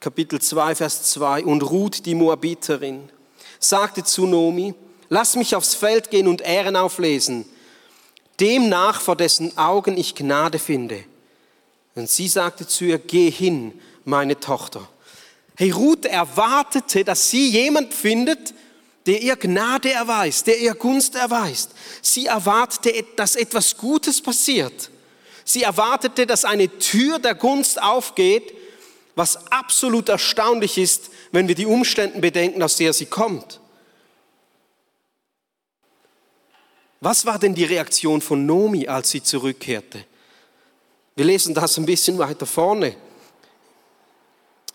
Kapitel 0.02 0.42
2, 0.42 0.74
Vers 0.74 1.04
2. 1.12 1.46
Und 1.46 1.62
Ruth, 1.62 2.08
die 2.08 2.16
Moabiterin, 2.16 3.12
sagte 3.60 4.04
zu 4.04 4.26
Nomi, 4.26 4.74
lass 5.08 5.36
mich 5.36 5.56
aufs 5.56 5.76
Feld 5.76 6.10
gehen 6.10 6.28
und 6.28 6.42
Ähren 6.42 6.76
auflesen, 6.76 7.46
demnach 8.40 9.00
vor 9.00 9.16
dessen 9.16 9.56
Augen 9.56 9.98
ich 9.98 10.16
Gnade 10.16 10.58
finde. 10.58 11.04
Und 11.94 12.10
sie 12.10 12.28
sagte 12.28 12.66
zu 12.66 12.86
ihr, 12.86 12.98
geh 12.98 13.30
hin, 13.30 13.80
meine 14.04 14.40
Tochter. 14.40 14.90
Hey, 15.56 15.70
Ruth 15.70 16.06
erwartete, 16.06 17.04
dass 17.04 17.30
sie 17.30 17.52
jemand 17.52 17.94
findet, 17.94 18.56
der 19.08 19.22
ihr 19.22 19.36
Gnade 19.36 19.92
erweist, 19.92 20.46
der 20.46 20.60
ihr 20.60 20.76
Gunst 20.76 21.16
erweist. 21.16 21.72
Sie 22.02 22.28
erwartete, 22.28 23.04
dass 23.16 23.36
etwas 23.36 23.76
Gutes 23.78 24.22
passiert. 24.22 24.92
Sie 25.44 25.64
erwartete, 25.64 26.28
dass 26.28 26.46
eine 26.46 26.78
Tür 26.78 27.18
der 27.18 27.34
Gunst 27.34 27.82
aufgeht 27.82 28.54
was 29.18 29.52
absolut 29.52 30.10
erstaunlich 30.10 30.78
ist, 30.78 31.10
wenn 31.32 31.48
wir 31.48 31.56
die 31.56 31.66
Umstände 31.66 32.20
bedenken, 32.20 32.62
aus 32.62 32.78
der 32.78 32.94
sie 32.94 33.08
kommt. 33.08 33.60
Was 37.02 37.26
war 37.26 37.40
denn 37.40 37.56
die 37.56 37.64
Reaktion 37.64 38.22
von 38.22 38.46
Nomi, 38.46 38.88
als 38.88 39.10
sie 39.10 39.24
zurückkehrte? 39.24 40.06
Wir 41.16 41.26
lesen 41.26 41.56
das 41.56 41.78
ein 41.78 41.88
bisschen 41.88 42.20
weiter 42.20 42.46
vorne. 42.46 42.96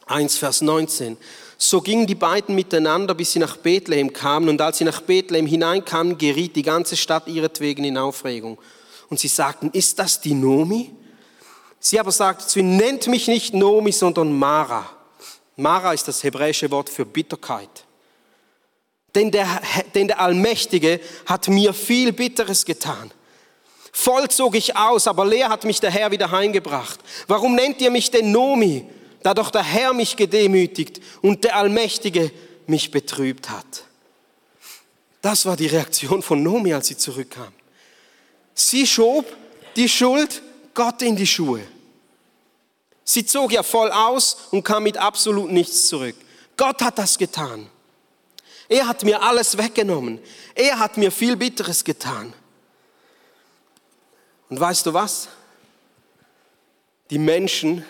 1 0.06 0.38
Vers 0.38 0.60
19. 0.60 1.16
So 1.64 1.80
gingen 1.80 2.08
die 2.08 2.16
beiden 2.16 2.56
miteinander, 2.56 3.14
bis 3.14 3.30
sie 3.30 3.38
nach 3.38 3.56
Bethlehem 3.56 4.12
kamen. 4.12 4.48
Und 4.48 4.60
als 4.60 4.78
sie 4.78 4.84
nach 4.84 5.00
Bethlehem 5.00 5.46
hineinkamen, 5.46 6.18
geriet 6.18 6.56
die 6.56 6.64
ganze 6.64 6.96
Stadt 6.96 7.28
ihretwegen 7.28 7.84
in 7.84 7.96
Aufregung. 7.96 8.58
Und 9.10 9.20
sie 9.20 9.28
sagten, 9.28 9.70
ist 9.72 9.96
das 10.00 10.20
die 10.20 10.34
Nomi? 10.34 10.90
Sie 11.78 12.00
aber 12.00 12.10
sagt 12.10 12.50
zu 12.50 12.58
ihm, 12.58 12.76
nennt 12.76 13.06
mich 13.06 13.28
nicht 13.28 13.54
Nomi, 13.54 13.92
sondern 13.92 14.36
Mara. 14.36 14.90
Mara 15.54 15.92
ist 15.92 16.08
das 16.08 16.24
hebräische 16.24 16.68
Wort 16.72 16.90
für 16.90 17.06
Bitterkeit. 17.06 17.84
Denn 19.14 19.30
der, 19.30 19.46
denn 19.94 20.08
der 20.08 20.18
Allmächtige 20.18 20.98
hat 21.26 21.46
mir 21.46 21.72
viel 21.74 22.12
Bitteres 22.12 22.64
getan. 22.64 23.12
Voll 23.92 24.26
zog 24.30 24.56
ich 24.56 24.76
aus, 24.76 25.06
aber 25.06 25.24
leer 25.24 25.48
hat 25.48 25.62
mich 25.62 25.78
der 25.78 25.92
Herr 25.92 26.10
wieder 26.10 26.32
heimgebracht. 26.32 26.98
Warum 27.28 27.54
nennt 27.54 27.80
ihr 27.80 27.92
mich 27.92 28.10
denn 28.10 28.32
Nomi, 28.32 28.84
da 29.22 29.34
doch 29.34 29.50
der 29.50 29.62
Herr 29.62 29.92
mich 29.92 30.16
gedemütigt 30.16 31.00
und 31.20 31.44
der 31.44 31.56
Allmächtige 31.56 32.30
mich 32.66 32.90
betrübt 32.90 33.50
hat? 33.50 33.84
Das 35.20 35.46
war 35.46 35.56
die 35.56 35.68
Reaktion 35.68 36.22
von 36.22 36.42
Nomi, 36.42 36.74
als 36.74 36.88
sie 36.88 36.96
zurückkam. 36.96 37.52
Sie 38.54 38.86
schob 38.86 39.24
die 39.76 39.88
Schuld 39.88 40.42
Gott 40.74 41.02
in 41.02 41.16
die 41.16 41.26
Schuhe. 41.26 41.62
Sie 43.04 43.24
zog 43.24 43.52
ja 43.52 43.62
voll 43.62 43.90
aus 43.90 44.48
und 44.50 44.62
kam 44.64 44.84
mit 44.84 44.96
absolut 44.96 45.50
nichts 45.50 45.88
zurück. 45.88 46.16
Gott 46.56 46.82
hat 46.82 46.98
das 46.98 47.18
getan. 47.18 47.68
Er 48.68 48.86
hat 48.86 49.04
mir 49.04 49.22
alles 49.22 49.58
weggenommen. 49.58 50.18
Er 50.54 50.78
hat 50.78 50.96
mir 50.96 51.10
viel 51.10 51.36
Bitteres 51.36 51.84
getan. 51.84 52.32
Und 54.48 54.60
weißt 54.60 54.86
du 54.86 54.94
was? 54.94 55.28
Die 57.10 57.18
Menschen 57.18 57.84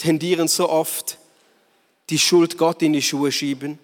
tendieren 0.00 0.48
so 0.48 0.68
oft, 0.68 1.18
die 2.08 2.18
Schuld 2.18 2.56
Gott 2.56 2.80
in 2.82 2.92
die 2.94 3.02
Schuhe 3.02 3.30
schieben, 3.30 3.78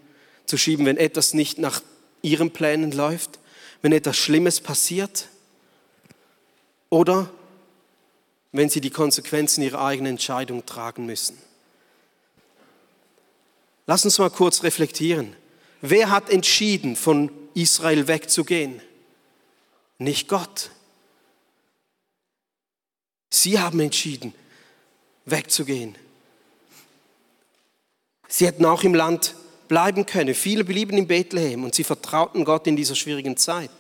zu 0.47 0.57
schieben, 0.57 0.87
wenn 0.87 0.97
etwas 0.97 1.35
nicht 1.35 1.59
nach 1.59 1.83
ihren 2.23 2.51
Plänen 2.51 2.93
läuft, 2.93 3.39
wenn 3.83 3.93
etwas 3.93 4.17
Schlimmes 4.17 4.61
passiert. 4.61 5.29
Oder 6.89 7.31
wenn 8.53 8.71
sie 8.71 8.81
die 8.81 8.91
Konsequenzen 8.91 9.63
ihrer 9.63 9.85
eigenen 9.85 10.13
Entscheidung 10.13 10.65
tragen 10.65 11.05
müssen. 11.05 11.37
Lass 13.87 14.05
uns 14.05 14.19
mal 14.19 14.31
kurz 14.31 14.63
reflektieren. 14.63 15.37
Wer 15.83 16.11
hat 16.11 16.31
entschieden, 16.31 16.97
von 16.97 17.31
Israel 17.55 18.09
wegzugehen? 18.09 18.81
Nicht 19.99 20.29
Gott. 20.29 20.71
Sie 23.29 23.59
haben 23.61 23.79
entschieden, 23.81 24.33
wegzugehen. 25.27 25.97
Sie 28.37 28.47
hätten 28.47 28.67
auch 28.67 28.83
im 28.83 28.93
Land 28.93 29.35
bleiben 29.67 30.05
können. 30.05 30.35
Viele 30.35 30.63
blieben 30.63 30.99
in 30.99 31.07
Bethlehem 31.07 31.65
und 31.65 31.75
sie 31.75 31.85
vertrauten 31.85 32.45
Gott 32.45 32.67
in 32.67 32.77
dieser 32.77 32.95
schwierigen 32.95 33.39
Zeit. 33.39 33.71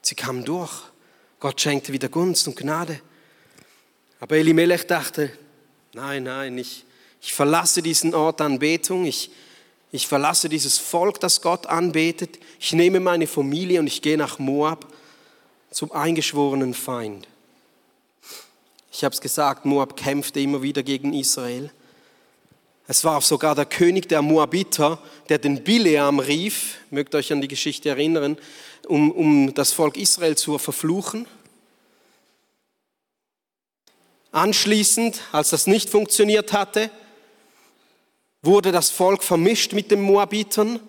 Sie 0.00 0.14
kamen 0.14 0.42
durch. 0.42 0.72
Gott 1.38 1.60
schenkte 1.60 1.92
wieder 1.92 2.08
Gunst 2.08 2.48
und 2.48 2.56
Gnade. 2.56 2.98
Aber 4.18 4.36
Elimelech 4.36 4.86
dachte, 4.86 5.30
nein, 5.92 6.22
nein, 6.22 6.56
ich, 6.56 6.86
ich 7.20 7.34
verlasse 7.34 7.82
diesen 7.82 8.14
Ort 8.14 8.40
Anbetung, 8.40 9.04
ich, 9.04 9.32
ich 9.92 10.06
verlasse 10.06 10.48
dieses 10.48 10.78
Volk, 10.78 11.20
das 11.20 11.42
Gott 11.42 11.66
anbetet, 11.66 12.38
ich 12.58 12.72
nehme 12.72 13.00
meine 13.00 13.26
Familie 13.26 13.80
und 13.80 13.86
ich 13.86 14.00
gehe 14.00 14.16
nach 14.16 14.38
Moab 14.38 14.90
zum 15.70 15.92
eingeschworenen 15.92 16.72
Feind. 16.72 17.28
Ich 18.92 19.04
habe 19.04 19.14
es 19.14 19.20
gesagt, 19.20 19.66
Moab 19.66 19.94
kämpfte 19.94 20.40
immer 20.40 20.62
wieder 20.62 20.82
gegen 20.82 21.12
Israel. 21.12 21.70
Es 22.90 23.04
war 23.04 23.20
sogar 23.20 23.54
der 23.54 23.66
König 23.66 24.08
der 24.08 24.20
Moabiter, 24.20 24.98
der 25.28 25.38
den 25.38 25.62
Bileam 25.62 26.18
rief, 26.18 26.78
mögt 26.90 27.14
euch 27.14 27.32
an 27.32 27.40
die 27.40 27.46
Geschichte 27.46 27.88
erinnern, 27.88 28.36
um, 28.88 29.12
um 29.12 29.54
das 29.54 29.70
Volk 29.70 29.96
Israel 29.96 30.36
zu 30.36 30.58
verfluchen. 30.58 31.28
Anschließend, 34.32 35.20
als 35.30 35.50
das 35.50 35.68
nicht 35.68 35.88
funktioniert 35.88 36.52
hatte, 36.52 36.90
wurde 38.42 38.72
das 38.72 38.90
Volk 38.90 39.22
vermischt 39.22 39.72
mit 39.72 39.92
den 39.92 40.00
Moabitern. 40.00 40.80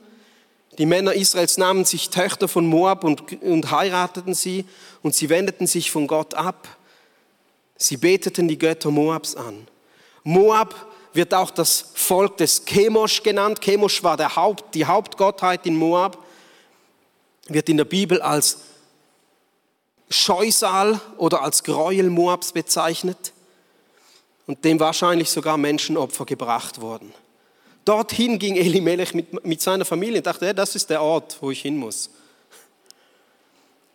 Die 0.79 0.87
Männer 0.87 1.13
Israels 1.13 1.59
nahmen 1.59 1.85
sich 1.85 2.09
Töchter 2.09 2.47
von 2.47 2.65
Moab 2.65 3.03
und, 3.03 3.43
und 3.43 3.69
heirateten 3.69 4.33
sie 4.33 4.65
und 5.03 5.13
sie 5.13 5.29
wendeten 5.29 5.67
sich 5.67 5.91
von 5.91 6.07
Gott 6.07 6.33
ab. 6.33 6.67
Sie 7.77 7.97
beteten 7.97 8.47
die 8.47 8.57
Götter 8.57 8.89
Moabs 8.89 9.35
an. 9.35 9.67
Moab 10.23 10.90
wird 11.13 11.33
auch 11.33 11.51
das 11.51 11.91
Volk 11.93 12.37
des 12.37 12.63
Chemosh 12.65 13.23
genannt. 13.23 13.61
Chemosh 13.61 14.03
war 14.03 14.17
der 14.17 14.35
Haupt, 14.35 14.75
die 14.75 14.85
Hauptgottheit 14.85 15.65
in 15.65 15.75
Moab, 15.75 16.17
wird 17.47 17.69
in 17.69 17.77
der 17.77 17.85
Bibel 17.85 18.21
als 18.21 18.59
Scheusal 20.09 20.99
oder 21.17 21.41
als 21.41 21.63
Gräuel 21.63 22.09
Moabs 22.09 22.51
bezeichnet 22.51 23.33
und 24.47 24.63
dem 24.65 24.79
wahrscheinlich 24.79 25.29
sogar 25.29 25.57
Menschenopfer 25.57 26.25
gebracht 26.25 26.81
wurden. 26.81 27.13
Dorthin 27.85 28.37
ging 28.37 28.57
Elimelech 28.57 29.13
mit, 29.13 29.45
mit 29.45 29.61
seiner 29.61 29.85
Familie 29.85 30.17
und 30.17 30.27
dachte, 30.27 30.45
ja, 30.45 30.53
das 30.53 30.75
ist 30.75 30.89
der 30.89 31.01
Ort, 31.01 31.37
wo 31.41 31.51
ich 31.51 31.61
hin 31.61 31.77
muss. 31.77 32.09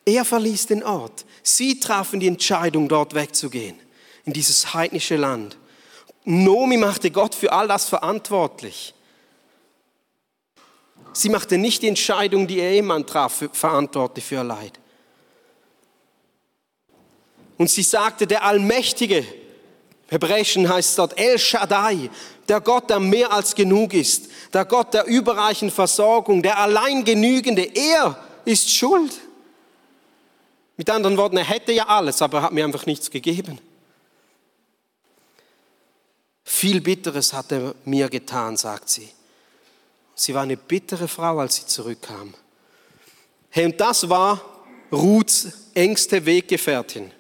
Er 0.05 0.25
verließ 0.25 0.67
den 0.67 0.83
Ort. 0.83 1.25
Sie 1.43 1.79
trafen 1.81 2.21
die 2.21 2.29
Entscheidung, 2.29 2.89
dort 2.89 3.15
wegzugehen, 3.15 3.79
in 4.25 4.33
dieses 4.33 4.73
heidnische 4.73 5.17
Land. 5.17 5.57
Nomi 6.29 6.77
machte 6.77 7.11
Gott 7.13 7.37
für 7.37 7.53
all 7.53 7.69
das 7.69 7.89
verantwortlich. 7.89 8.93
Sie 11.13 11.29
machte 11.29 11.57
nicht 11.57 11.83
die 11.83 11.89
Entscheidung, 11.89 12.49
die 12.49 12.59
ihr 12.59 12.65
Ehemann 12.71 13.07
traf, 13.07 13.45
verantwortlich 13.53 14.25
für 14.25 14.35
ihr 14.35 14.45
Leid. 14.45 14.73
Und 17.57 17.71
sie 17.71 17.85
sagte, 17.85 18.27
der 18.27 18.43
Allmächtige, 18.43 19.25
Hebräischen 20.09 20.69
heißt 20.69 20.99
dort 20.99 21.19
El 21.19 21.39
Shaddai, 21.39 22.11
der 22.49 22.61
Gott, 22.61 22.91
der 22.91 22.99
mehr 22.99 23.33
als 23.33 23.55
genug 23.55 23.95
ist, 23.95 24.29
der 24.53 24.65
Gott 24.65 24.95
der 24.95 25.07
überreichen 25.07 25.71
Versorgung, 25.71 26.43
der 26.43 26.59
allein 26.59 27.05
genügende, 27.05 27.63
er 27.63 28.19
ist 28.45 28.69
schuld. 28.69 29.13
Mit 30.77 30.91
anderen 30.91 31.17
Worten, 31.17 31.37
er 31.37 31.45
hätte 31.45 31.73
ja 31.73 31.87
alles, 31.87 32.21
aber 32.21 32.39
er 32.39 32.43
hat 32.43 32.53
mir 32.53 32.65
einfach 32.65 32.85
nichts 32.85 33.11
gegeben. 33.11 33.61
Viel 36.49 36.81
Bitteres 36.81 37.33
hat 37.33 37.51
er 37.51 37.75
mir 37.85 38.09
getan, 38.09 38.57
sagt 38.57 38.89
sie. 38.89 39.09
Sie 40.15 40.33
war 40.33 40.45
eine 40.45 40.57
bittere 40.57 41.09
Frau, 41.09 41.41
als 41.41 41.57
sie 41.57 41.67
zurückkam. 41.67 42.35
Hey, 43.51 43.65
und 43.67 43.81
das 43.81 44.09
war 44.09 44.41
Ruths 44.93 45.49
engste 45.75 46.25
Weggefährtin. 46.25 47.11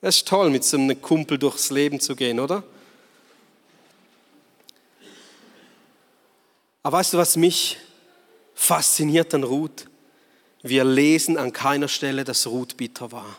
Es 0.00 0.16
ist 0.16 0.28
toll, 0.28 0.50
mit 0.50 0.64
so 0.64 0.76
einem 0.76 1.00
Kumpel 1.00 1.38
durchs 1.38 1.70
Leben 1.70 2.00
zu 2.00 2.16
gehen, 2.16 2.40
oder? 2.40 2.64
Aber 6.82 6.98
weißt 6.98 7.12
du, 7.12 7.18
was 7.18 7.36
mich 7.36 7.78
fasziniert 8.54 9.32
an 9.34 9.44
Ruth? 9.44 9.86
Wir 10.62 10.82
lesen 10.82 11.38
an 11.38 11.52
keiner 11.52 11.88
Stelle, 11.88 12.24
dass 12.24 12.48
Ruth 12.48 12.76
bitter 12.76 13.12
war. 13.12 13.38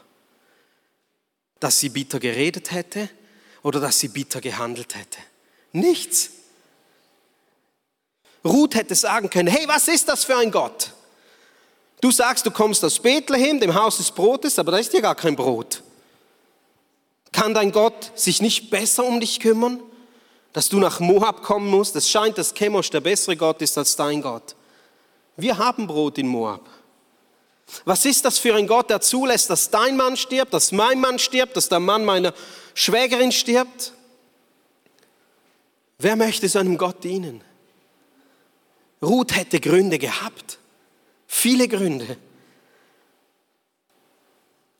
Dass 1.60 1.80
sie 1.80 1.89
bitter 1.89 2.19
geredet 2.19 2.71
hätte 2.71 3.10
oder 3.63 3.80
dass 3.80 4.00
sie 4.00 4.08
bitter 4.08 4.41
gehandelt 4.41 4.95
hätte. 4.95 5.19
Nichts. 5.71 6.32
Ruth 8.43 8.76
hätte 8.76 8.95
sagen 8.95 9.30
können, 9.30 9.50
hey, 9.50 9.67
was 9.67 9.88
ist 9.88 10.08
das 10.08 10.24
für 10.24 10.36
ein 10.36 10.52
Gott? 10.52 10.91
Du 12.02 12.12
sagst, 12.12 12.45
du 12.45 12.52
kommst 12.52 12.84
aus 12.84 13.00
Bethlehem, 13.00 13.60
dem 13.60 13.76
Haus 13.76 13.97
des 13.97 14.12
Brotes, 14.12 14.58
aber 14.58 14.71
da 14.71 14.80
ist 14.80 14.91
ja 14.93 15.02
gar 15.02 15.15
kein 15.15 15.36
Brot. 15.36 15.84
Kann 17.32 17.54
dein 17.54 17.71
Gott 17.71 18.12
sich 18.15 18.41
nicht 18.41 18.71
besser 18.71 19.04
um 19.04 19.19
dich 19.19 19.39
kümmern? 19.39 19.80
dass 20.54 20.69
du 20.69 20.80
nach 20.80 21.00
Moab 21.00 21.43
kommen 21.43 21.69
musst. 21.69 21.95
Es 21.95 22.10
scheint, 22.10 22.38
dass 22.38 22.54
Chemosh 22.54 22.89
der 22.89 23.02
bessere 23.02 23.38
Gott 23.38 23.62
ist 23.62 23.78
als 23.78 23.95
dein 23.95 24.21
Gott. 24.21 24.56
Wir 25.38 25.58
haben 25.58 25.88
Brot 25.88 26.17
in 26.17 26.28
Moab. 26.28 26.67
Was 27.86 28.04
ist 28.04 28.26
das 28.26 28.38
für 28.38 28.54
ein 28.54 28.67
Gott, 28.67 28.89
der 28.89 29.00
zulässt, 29.00 29.50
dass 29.50 29.69
dein 29.69 29.95
Mann 29.95 30.17
stirbt, 30.17 30.54
dass 30.54 30.74
mein 30.74 31.00
Mann 31.00 31.17
stirbt, 31.19 31.56
dass 31.56 31.69
der 31.69 31.80
Mann 31.80 32.04
meiner 32.04 32.34
Schwägerin 32.74 33.32
stirbt? 33.32 33.94
Wer 35.98 36.16
möchte 36.16 36.50
so 36.50 36.60
einem 36.60 36.78
Gott 36.78 37.04
dienen? 37.04 37.44
Ruth 39.02 39.36
hätte 39.36 39.60
Gründe 39.60 39.98
gehabt, 39.98 40.60
viele 41.28 41.68
Gründe. 41.68 42.18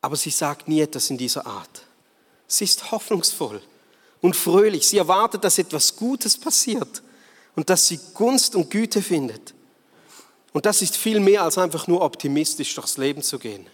Aber 0.02 0.16
sie 0.16 0.30
sagt 0.30 0.68
nie 0.68 0.82
etwas 0.82 1.10
in 1.10 1.18
dieser 1.18 1.46
Art. 1.46 1.84
Sie 2.48 2.64
ist 2.64 2.92
hoffnungsvoll 2.92 3.62
und 4.20 4.36
fröhlich. 4.36 4.88
Sie 4.88 4.98
erwartet, 4.98 5.44
dass 5.44 5.58
etwas 5.58 5.96
Gutes 5.96 6.38
passiert 6.38 7.04
und 7.56 7.70
dass 7.70 7.88
sie 7.88 8.00
Gunst 8.14 8.56
und 8.56 8.70
Güte 8.70 9.02
findet. 9.02 9.54
Und 10.54 10.66
das 10.66 10.82
ist 10.82 10.98
viel 10.98 11.20
mehr 11.20 11.44
als 11.44 11.58
einfach 11.58 11.88
nur 11.88 12.02
optimistisch 12.02 12.74
durchs 12.76 12.98
Leben 12.98 13.22
zu 13.22 13.40
gehen. 13.40 13.68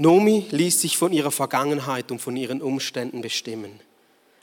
Nomi 0.00 0.46
ließ 0.50 0.80
sich 0.80 0.96
von 0.96 1.12
ihrer 1.12 1.30
Vergangenheit 1.30 2.10
und 2.10 2.20
von 2.20 2.34
ihren 2.34 2.62
Umständen 2.62 3.20
bestimmen. 3.20 3.80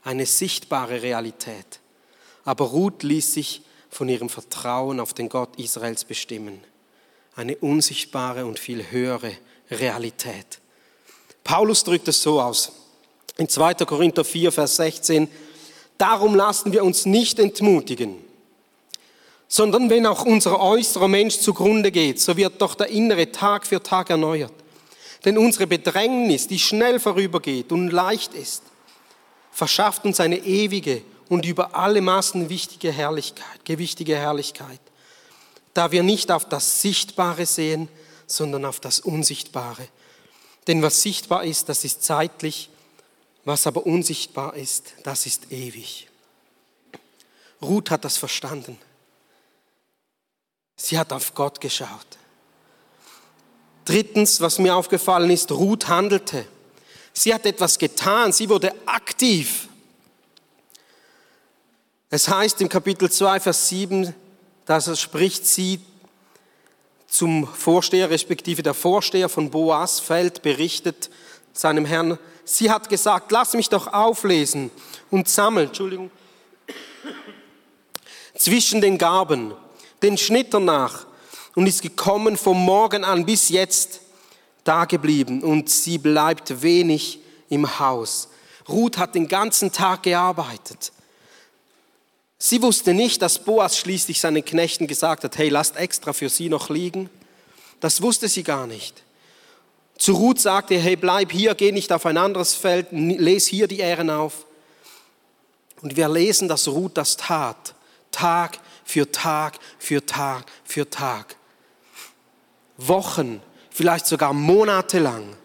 Eine 0.03 0.27
sichtbare 0.27 1.01
Realität. 1.01 1.79
Aber 2.45 2.65
Ruth 2.65 3.01
ließ 3.01 3.33
sich 3.33 3.63
von 3.89 4.07
ihrem 4.07 4.29
Vertrauen 4.29 4.99
auf 4.99 5.15
den 5.15 5.29
Gott 5.29 5.57
Israels 5.57 6.05
bestimmen. 6.05 6.63
Eine 7.35 7.55
unsichtbare 7.55 8.45
und 8.45 8.59
viel 8.59 8.91
höhere 8.91 9.31
Realität. 9.71 10.59
Paulus 11.43 11.83
drückt 11.83 12.07
es 12.07 12.21
so 12.21 12.39
aus. 12.39 12.71
In 13.37 13.49
2. 13.49 13.73
Korinther 13.73 14.23
4, 14.23 14.51
Vers 14.51 14.75
16, 14.75 15.27
darum 15.97 16.35
lassen 16.35 16.71
wir 16.71 16.83
uns 16.83 17.07
nicht 17.07 17.39
entmutigen, 17.39 18.17
sondern 19.47 19.89
wenn 19.89 20.05
auch 20.05 20.23
unser 20.23 20.59
äußerer 20.59 21.07
Mensch 21.07 21.39
zugrunde 21.39 21.91
geht, 21.91 22.19
so 22.19 22.37
wird 22.37 22.61
doch 22.61 22.75
der 22.75 22.89
innere 22.89 23.31
Tag 23.31 23.65
für 23.65 23.81
Tag 23.81 24.11
erneuert. 24.11 24.53
Denn 25.27 25.37
unsere 25.37 25.67
Bedrängnis, 25.67 26.47
die 26.47 26.57
schnell 26.57 27.01
vorübergeht 27.01 27.73
und 27.73 27.89
leicht 27.89 28.33
ist, 28.33 28.63
verschafft 29.51 30.05
uns 30.05 30.21
eine 30.21 30.37
ewige 30.37 31.01
und 31.27 31.45
über 31.45 31.75
alle 31.75 31.99
Maßen 31.99 32.47
wichtige 32.47 32.93
Herrlichkeit, 32.93 33.65
gewichtige 33.65 34.15
Herrlichkeit, 34.15 34.79
da 35.73 35.91
wir 35.91 36.01
nicht 36.01 36.31
auf 36.31 36.47
das 36.47 36.81
Sichtbare 36.81 37.45
sehen, 37.45 37.89
sondern 38.25 38.63
auf 38.63 38.79
das 38.79 39.01
Unsichtbare. 39.01 39.89
Denn 40.65 40.81
was 40.81 41.01
sichtbar 41.01 41.43
ist, 41.43 41.67
das 41.67 41.83
ist 41.83 42.03
zeitlich, 42.03 42.69
was 43.43 43.67
aber 43.67 43.85
unsichtbar 43.85 44.55
ist, 44.55 44.93
das 45.03 45.25
ist 45.25 45.51
ewig. 45.51 46.07
Ruth 47.61 47.91
hat 47.91 48.05
das 48.05 48.15
verstanden. 48.15 48.77
Sie 50.77 50.97
hat 50.97 51.11
auf 51.11 51.33
Gott 51.33 51.59
geschaut. 51.59 52.17
Drittens, 53.87 54.41
was 54.41 54.59
mir 54.59 54.75
aufgefallen 54.75 55.29
ist, 55.29 55.49
Ruth 55.49 55.87
handelte. 55.87 56.45
Sie 57.13 57.33
hat 57.33 57.45
etwas 57.45 57.79
getan, 57.79 58.33
sie 58.33 58.49
wurde 58.49 58.73
aktiv. 58.85 59.69
Es 62.09 62.27
heißt 62.27 62.59
im 62.59 62.67
Kapitel 62.67 63.09
2, 63.09 63.39
Vers 63.39 63.69
7, 63.69 64.13
dass 64.65 64.87
er 64.87 64.97
spricht 64.97 65.47
sie 65.47 65.79
zum 67.07 67.47
Vorsteher, 67.47 68.09
respektive 68.09 68.61
der 68.61 68.73
Vorsteher 68.73 69.29
von 69.29 69.49
Boas 69.49 70.01
Feld 70.01 70.41
berichtet 70.41 71.09
seinem 71.53 71.85
Herrn, 71.85 72.19
sie 72.43 72.69
hat 72.69 72.89
gesagt, 72.89 73.31
lass 73.31 73.53
mich 73.53 73.69
doch 73.69 73.87
auflesen 73.93 74.69
und 75.09 75.29
sammeln, 75.29 75.67
Entschuldigung, 75.67 76.11
zwischen 78.35 78.81
den 78.81 78.97
Gaben, 78.97 79.53
den 80.01 80.17
Schnittern 80.17 80.65
nach 80.65 81.06
und 81.57 81.65
ist 81.65 81.81
gekommen 81.81 82.37
vom 82.37 82.63
Morgen 82.63 83.03
an 83.03 83.25
bis 83.25 83.49
jetzt 83.49 84.01
da 84.63 84.85
geblieben 84.85 85.41
und 85.41 85.71
sie 85.71 85.97
bleibt 85.97 86.61
wenig 86.61 87.19
im 87.49 87.79
Haus. 87.79 88.27
Ruth 88.69 88.99
hat 88.99 89.15
den 89.15 89.27
ganzen 89.27 89.71
Tag 89.71 90.03
gearbeitet. 90.03 90.91
Sie 92.37 92.61
wusste 92.61 92.93
nicht, 92.93 93.23
dass 93.23 93.39
Boas 93.39 93.75
schließlich 93.75 94.19
seinen 94.21 94.45
Knechten 94.45 94.85
gesagt 94.85 95.23
hat, 95.23 95.35
hey, 95.39 95.49
lasst 95.49 95.77
extra 95.77 96.13
für 96.13 96.29
sie 96.29 96.47
noch 96.47 96.69
liegen. 96.69 97.09
Das 97.79 98.03
wusste 98.03 98.27
sie 98.27 98.43
gar 98.43 98.67
nicht. 98.67 99.01
Zu 99.97 100.13
Ruth 100.13 100.39
sagte 100.39 100.75
er, 100.75 100.81
hey, 100.81 100.95
bleib 100.95 101.31
hier, 101.31 101.55
geh 101.55 101.71
nicht 101.71 101.91
auf 101.91 102.05
ein 102.05 102.19
anderes 102.19 102.53
Feld, 102.53 102.89
lese 102.91 103.49
hier 103.49 103.67
die 103.67 103.79
Ähren 103.79 104.11
auf. 104.11 104.45
Und 105.81 105.97
wir 105.97 106.07
lesen, 106.07 106.47
dass 106.49 106.67
Ruth 106.67 106.95
das 106.95 107.17
tat, 107.17 107.73
Tag 108.11 108.59
für 108.85 109.11
Tag 109.11 109.57
für 109.79 110.05
Tag 110.05 110.45
für 110.63 110.87
Tag. 110.87 111.35
Wochen, 112.77 113.41
vielleicht 113.69 114.07
sogar 114.07 114.33
monatelang 114.33 115.35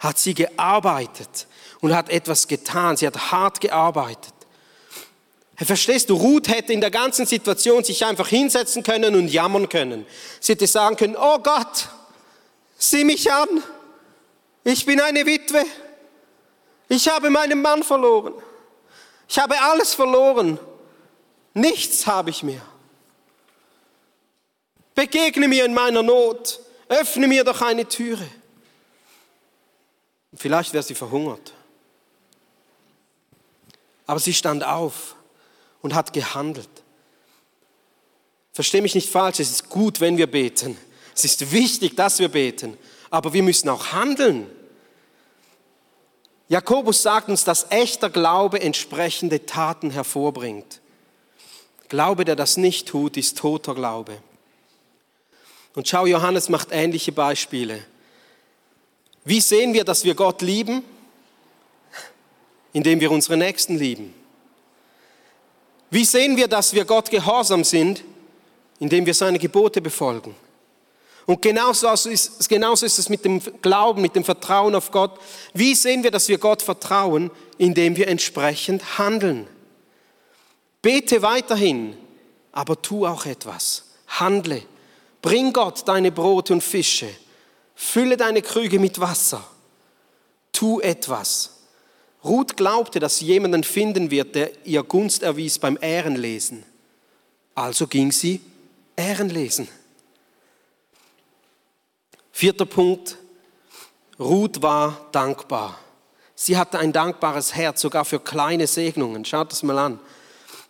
hat 0.00 0.18
sie 0.18 0.34
gearbeitet 0.34 1.46
und 1.80 1.94
hat 1.94 2.10
etwas 2.10 2.48
getan. 2.48 2.96
Sie 2.96 3.06
hat 3.06 3.32
hart 3.32 3.60
gearbeitet. 3.60 4.34
Verstehst 5.56 6.10
du, 6.10 6.14
Ruth 6.16 6.48
hätte 6.48 6.72
in 6.72 6.80
der 6.80 6.90
ganzen 6.90 7.24
Situation 7.24 7.84
sich 7.84 8.04
einfach 8.04 8.26
hinsetzen 8.26 8.82
können 8.82 9.14
und 9.14 9.28
jammern 9.28 9.68
können. 9.68 10.06
Sie 10.40 10.52
hätte 10.52 10.66
sagen 10.66 10.96
können, 10.96 11.16
oh 11.16 11.38
Gott, 11.38 11.88
sieh 12.78 13.04
mich 13.04 13.30
an, 13.30 13.62
Ich 14.64 14.86
bin 14.86 15.00
eine 15.00 15.26
Witwe. 15.26 15.64
Ich 16.88 17.08
habe 17.08 17.30
meinen 17.30 17.62
Mann 17.62 17.82
verloren. 17.82 18.34
Ich 19.28 19.38
habe 19.38 19.60
alles 19.60 19.94
verloren. 19.94 20.58
Nichts 21.54 22.06
habe 22.06 22.30
ich 22.30 22.42
mehr. 22.42 22.62
Begegne 24.94 25.48
mir 25.48 25.64
in 25.64 25.74
meiner 25.74 26.02
Not. 26.02 26.60
Öffne 26.88 27.26
mir 27.28 27.44
doch 27.44 27.62
eine 27.62 27.86
Türe. 27.86 28.26
Vielleicht 30.34 30.72
wäre 30.72 30.82
sie 30.82 30.94
verhungert. 30.94 31.52
Aber 34.06 34.18
sie 34.20 34.34
stand 34.34 34.64
auf 34.64 35.16
und 35.80 35.94
hat 35.94 36.12
gehandelt. 36.12 36.68
Versteh 38.52 38.80
mich 38.80 38.94
nicht 38.94 39.10
falsch, 39.10 39.40
es 39.40 39.50
ist 39.50 39.68
gut, 39.68 40.00
wenn 40.00 40.16
wir 40.16 40.30
beten. 40.30 40.76
Es 41.14 41.24
ist 41.24 41.52
wichtig, 41.52 41.96
dass 41.96 42.18
wir 42.18 42.28
beten. 42.28 42.76
Aber 43.10 43.32
wir 43.32 43.42
müssen 43.42 43.68
auch 43.68 43.92
handeln. 43.92 44.50
Jakobus 46.48 47.02
sagt 47.02 47.28
uns, 47.28 47.44
dass 47.44 47.70
echter 47.70 48.10
Glaube 48.10 48.60
entsprechende 48.60 49.46
Taten 49.46 49.90
hervorbringt. 49.90 50.80
Glaube, 51.88 52.24
der 52.24 52.36
das 52.36 52.56
nicht 52.56 52.88
tut, 52.88 53.16
ist 53.16 53.38
toter 53.38 53.74
Glaube. 53.74 54.18
Und 55.74 55.88
schau, 55.88 56.06
Johannes 56.06 56.48
macht 56.48 56.68
ähnliche 56.70 57.12
Beispiele. 57.12 57.82
Wie 59.24 59.40
sehen 59.40 59.72
wir, 59.72 59.84
dass 59.84 60.04
wir 60.04 60.14
Gott 60.14 60.42
lieben? 60.42 60.82
Indem 62.72 63.00
wir 63.00 63.10
unsere 63.10 63.36
Nächsten 63.36 63.78
lieben. 63.78 64.14
Wie 65.90 66.04
sehen 66.04 66.36
wir, 66.36 66.48
dass 66.48 66.72
wir 66.72 66.84
Gott 66.84 67.10
gehorsam 67.10 67.64
sind? 67.64 68.02
Indem 68.80 69.06
wir 69.06 69.14
seine 69.14 69.38
Gebote 69.38 69.80
befolgen. 69.80 70.34
Und 71.26 71.40
genauso 71.40 71.88
ist, 72.08 72.48
genauso 72.48 72.84
ist 72.84 72.98
es 72.98 73.08
mit 73.08 73.24
dem 73.24 73.40
Glauben, 73.62 74.02
mit 74.02 74.16
dem 74.16 74.24
Vertrauen 74.24 74.74
auf 74.74 74.90
Gott. 74.90 75.20
Wie 75.54 75.74
sehen 75.74 76.02
wir, 76.02 76.10
dass 76.10 76.28
wir 76.28 76.38
Gott 76.38 76.62
vertrauen? 76.62 77.30
Indem 77.58 77.96
wir 77.96 78.08
entsprechend 78.08 78.98
handeln. 78.98 79.46
Bete 80.80 81.22
weiterhin, 81.22 81.96
aber 82.50 82.80
tu 82.82 83.06
auch 83.06 83.24
etwas. 83.24 83.84
Handle. 84.08 84.62
Bring 85.22 85.52
Gott 85.52 85.86
deine 85.86 86.12
Brote 86.12 86.52
und 86.52 86.62
Fische. 86.62 87.08
Fülle 87.74 88.16
deine 88.16 88.42
Krüge 88.42 88.78
mit 88.78 89.00
Wasser. 89.00 89.42
Tu 90.52 90.80
etwas. 90.80 91.50
Ruth 92.24 92.56
glaubte, 92.56 93.00
dass 93.00 93.18
sie 93.18 93.26
jemanden 93.26 93.64
finden 93.64 94.10
wird, 94.10 94.34
der 94.34 94.66
ihr 94.66 94.82
Gunst 94.82 95.22
erwies 95.22 95.58
beim 95.58 95.78
Ehrenlesen. 95.80 96.64
Also 97.54 97.86
ging 97.86 98.12
sie 98.12 98.40
Ehrenlesen. 98.96 99.68
Vierter 102.30 102.66
Punkt. 102.66 103.16
Ruth 104.18 104.62
war 104.62 105.08
dankbar. 105.12 105.78
Sie 106.34 106.56
hatte 106.56 106.78
ein 106.78 106.92
dankbares 106.92 107.54
Herz, 107.54 107.80
sogar 107.80 108.04
für 108.04 108.20
kleine 108.20 108.66
Segnungen. 108.66 109.24
Schaut 109.24 109.52
das 109.52 109.62
mal 109.62 109.78
an. 109.78 110.00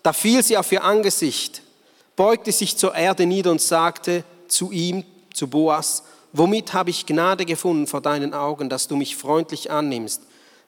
Da 0.03 0.13
fiel 0.13 0.43
sie 0.43 0.57
auf 0.57 0.73
ihr 0.73 0.83
Angesicht, 0.83 1.63
beugte 2.17 2.53
sich 2.53 2.77
zur 2.77 2.95
Erde 2.95 3.25
nieder 3.27 3.51
und 3.51 3.61
sagte, 3.61 4.25
zu 4.53 4.71
ihm, 4.71 5.05
zu 5.33 5.49
Boas, 5.49 6.05
womit 6.33 6.73
habe 6.73 6.91
ich 6.91 7.07
Gnade 7.07 7.45
gefunden 7.45 7.87
vor 7.87 8.01
deinen 8.01 8.35
Augen, 8.35 8.69
dass 8.69 8.89
du 8.89 8.97
mich 8.97 9.17
freundlich 9.17 9.71
annimmst, 9.71 10.23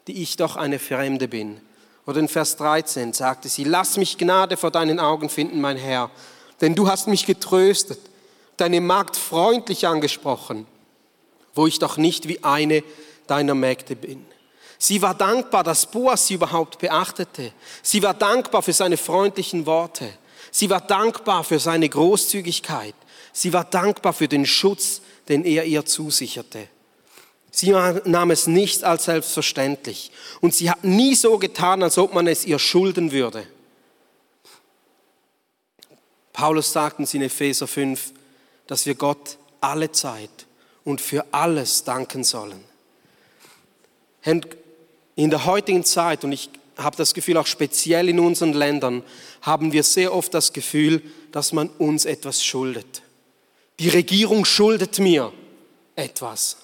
die 0.07 0.23
ich 0.23 0.37
doch 0.37 0.57
eine 0.57 0.79
Fremde 0.79 1.29
bin. 1.29 1.61
Oder 2.07 2.21
in 2.21 2.29
Vers 2.29 2.57
13 2.57 3.13
sagte 3.13 3.49
sie, 3.49 3.65
lass 3.65 3.97
mich 3.97 4.19
Gnade 4.19 4.57
vor 4.57 4.71
deinen 4.71 5.01
Augen 5.01 5.29
finden, 5.29 5.61
mein 5.61 5.77
Herr, 5.77 6.11
denn 6.61 6.75
du 6.75 6.89
hast 6.89 7.09
mich 7.09 7.27
getröstet, 7.27 7.99
deine 8.57 8.81
Magd 8.81 9.17
freundlich 9.17 9.87
angesprochen, 9.87 10.67
wo 11.55 11.67
ich 11.67 11.79
doch 11.79 11.97
nicht 11.97 12.29
wie 12.29 12.45
eine 12.45 12.85
deiner 13.27 13.55
Mägde 13.55 13.97
bin. 13.97 14.25
Sie 14.79 15.01
war 15.01 15.15
dankbar, 15.15 15.65
dass 15.65 15.87
Boas 15.87 16.27
sie 16.27 16.35
überhaupt 16.35 16.79
beachtete. 16.79 17.53
Sie 17.83 18.03
war 18.03 18.13
dankbar 18.13 18.63
für 18.63 18.73
seine 18.73 18.97
freundlichen 18.97 19.67
Worte. 19.67 20.11
Sie 20.51 20.69
war 20.69 20.81
dankbar 20.81 21.43
für 21.43 21.59
seine 21.59 21.89
Großzügigkeit. 21.89 22.95
Sie 23.37 23.53
war 23.53 23.65
dankbar 23.65 24.15
für 24.15 24.29
den 24.29 24.47
Schutz, 24.47 25.03
den 25.29 25.45
er 25.45 25.65
ihr 25.65 25.85
zusicherte. 25.85 26.69
Sie 27.51 27.71
nahm 27.71 28.31
es 28.31 28.47
nicht 28.47 28.85
als 28.85 29.05
selbstverständlich 29.05 30.11
und 30.41 30.55
sie 30.55 30.71
hat 30.71 30.83
nie 30.83 31.15
so 31.15 31.39
getan, 31.39 31.83
als 31.83 31.99
ob 31.99 32.15
man 32.15 32.27
es 32.27 32.45
ihr 32.45 32.59
schulden 32.59 33.13
würde. 33.13 33.47
Paulus 36.33 36.73
sagt 36.73 36.99
uns 36.99 37.15
in 37.15 37.23
Epheser 37.23 37.69
5, 37.69 38.13
dass 38.67 38.87
wir 38.87 38.95
Gott 38.97 39.39
alle 39.61 39.93
Zeit 39.93 40.47
und 40.85 41.01
für 41.01 41.25
alles 41.31 41.85
danken 41.85 42.25
sollen. 42.25 42.65
In 45.17 45.31
der 45.31 45.45
heutigen 45.45 45.85
Zeit, 45.85 46.25
und 46.25 46.33
ich 46.33 46.51
habe 46.77 46.97
das 46.97 47.15
Gefühl 47.15 47.37
auch 47.37 47.47
speziell 47.47 48.09
in 48.09 48.19
unseren 48.19 48.53
Ländern, 48.53 49.05
haben 49.43 49.71
wir 49.71 49.85
sehr 49.85 50.13
oft 50.13 50.35
das 50.35 50.53
Gefühl, 50.53 51.03
dass 51.31 51.53
man 51.53 51.69
uns 51.69 52.05
etwas 52.05 52.45
schuldet. 52.45 53.04
Die 53.79 53.89
Regierung 53.89 54.45
schuldet 54.45 54.99
mir 54.99 55.33
etwas. 55.97 56.59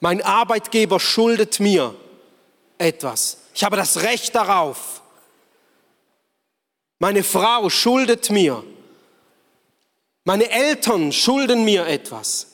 Mein 0.00 0.22
Arbeitgeber 0.22 1.00
schuldet 1.00 1.58
mir 1.60 1.94
etwas. 2.78 3.38
Ich 3.54 3.64
habe 3.64 3.76
das 3.76 4.02
Recht 4.02 4.34
darauf. 4.34 5.02
Meine 7.00 7.24
Frau 7.24 7.68
schuldet 7.68 8.30
mir. 8.30 8.64
Meine 10.24 10.50
Eltern 10.50 11.12
schulden 11.12 11.64
mir 11.64 11.86
etwas. 11.86 12.48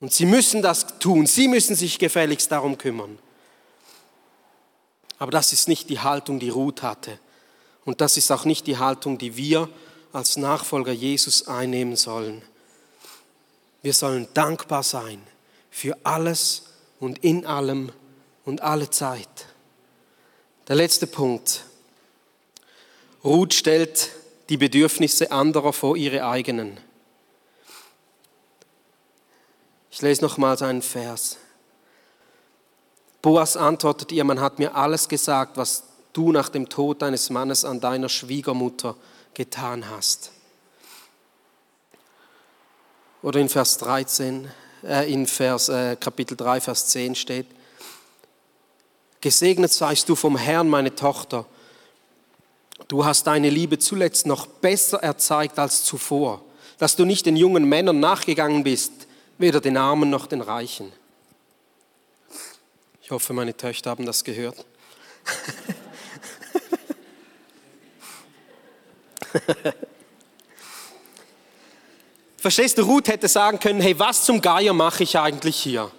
Und 0.00 0.12
sie 0.12 0.26
müssen 0.26 0.60
das 0.60 0.98
tun. 0.98 1.26
Sie 1.26 1.48
müssen 1.48 1.76
sich 1.76 1.98
gefälligst 1.98 2.50
darum 2.50 2.76
kümmern. 2.76 3.18
Aber 5.18 5.30
das 5.30 5.52
ist 5.52 5.68
nicht 5.68 5.88
die 5.88 6.00
Haltung, 6.00 6.40
die 6.40 6.48
Ruth 6.48 6.82
hatte. 6.82 7.18
Und 7.84 8.00
das 8.00 8.16
ist 8.16 8.30
auch 8.32 8.44
nicht 8.44 8.66
die 8.66 8.78
Haltung, 8.78 9.18
die 9.18 9.36
wir 9.36 9.68
als 10.12 10.36
Nachfolger 10.36 10.92
Jesus 10.92 11.48
einnehmen 11.48 11.96
sollen. 11.96 12.42
Wir 13.82 13.94
sollen 13.94 14.28
dankbar 14.34 14.82
sein 14.82 15.22
für 15.70 15.96
alles 16.04 16.64
und 17.00 17.18
in 17.24 17.46
allem 17.46 17.90
und 18.44 18.60
alle 18.60 18.90
Zeit. 18.90 19.46
Der 20.68 20.76
letzte 20.76 21.06
Punkt. 21.06 21.64
Ruth 23.24 23.54
stellt 23.54 24.10
die 24.48 24.56
Bedürfnisse 24.56 25.32
anderer 25.32 25.72
vor 25.72 25.96
ihre 25.96 26.26
eigenen. 26.26 26.78
Ich 29.90 30.02
lese 30.02 30.22
nochmals 30.22 30.62
einen 30.62 30.82
Vers. 30.82 31.38
Boas 33.20 33.56
antwortet 33.56 34.10
ihr, 34.10 34.24
man 34.24 34.40
hat 34.40 34.58
mir 34.58 34.74
alles 34.74 35.08
gesagt, 35.08 35.56
was 35.56 35.84
du 36.12 36.32
nach 36.32 36.48
dem 36.48 36.68
Tod 36.68 37.02
deines 37.02 37.30
Mannes 37.30 37.64
an 37.64 37.80
deiner 37.80 38.08
Schwiegermutter 38.08 38.96
getan 39.34 39.88
hast. 39.88 40.32
Oder 43.22 43.40
in 43.40 43.48
Vers 43.48 43.78
13, 43.78 44.50
äh, 44.84 45.12
in 45.12 45.26
Vers, 45.26 45.68
äh, 45.68 45.96
Kapitel 45.96 46.36
3, 46.36 46.60
Vers 46.60 46.88
10 46.88 47.14
steht, 47.14 47.46
Gesegnet 49.20 49.72
seist 49.72 50.08
du 50.08 50.16
vom 50.16 50.36
Herrn, 50.36 50.68
meine 50.68 50.96
Tochter. 50.96 51.46
Du 52.88 53.04
hast 53.04 53.28
deine 53.28 53.50
Liebe 53.50 53.78
zuletzt 53.78 54.26
noch 54.26 54.46
besser 54.46 54.98
erzeigt 54.98 55.60
als 55.60 55.84
zuvor, 55.84 56.44
dass 56.78 56.96
du 56.96 57.04
nicht 57.04 57.26
den 57.26 57.36
jungen 57.36 57.64
Männern 57.64 58.00
nachgegangen 58.00 58.64
bist, 58.64 58.92
weder 59.38 59.60
den 59.60 59.76
Armen 59.76 60.10
noch 60.10 60.26
den 60.26 60.40
Reichen. 60.40 60.92
Ich 63.00 63.12
hoffe, 63.12 63.32
meine 63.32 63.56
Töchter 63.56 63.90
haben 63.90 64.06
das 64.06 64.24
gehört. 64.24 64.66
Verstehst 72.36 72.78
du, 72.78 72.82
Ruth 72.82 73.08
hätte 73.08 73.28
sagen 73.28 73.58
können, 73.60 73.80
hey, 73.80 73.98
was 73.98 74.24
zum 74.24 74.40
Geier 74.40 74.72
mache 74.72 75.04
ich 75.04 75.18
eigentlich 75.18 75.56
hier? 75.56 75.90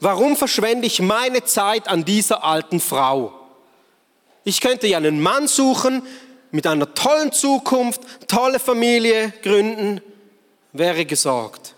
Warum 0.00 0.36
verschwende 0.36 0.86
ich 0.86 1.00
meine 1.02 1.44
Zeit 1.44 1.88
an 1.88 2.04
dieser 2.06 2.42
alten 2.42 2.80
Frau? 2.80 3.34
Ich 4.44 4.62
könnte 4.62 4.86
ja 4.86 4.96
einen 4.96 5.20
Mann 5.20 5.46
suchen 5.46 6.02
mit 6.50 6.66
einer 6.66 6.94
tollen 6.94 7.32
Zukunft, 7.32 8.00
tolle 8.26 8.58
Familie 8.58 9.32
gründen, 9.42 10.00
wäre 10.72 11.04
gesorgt. 11.04 11.74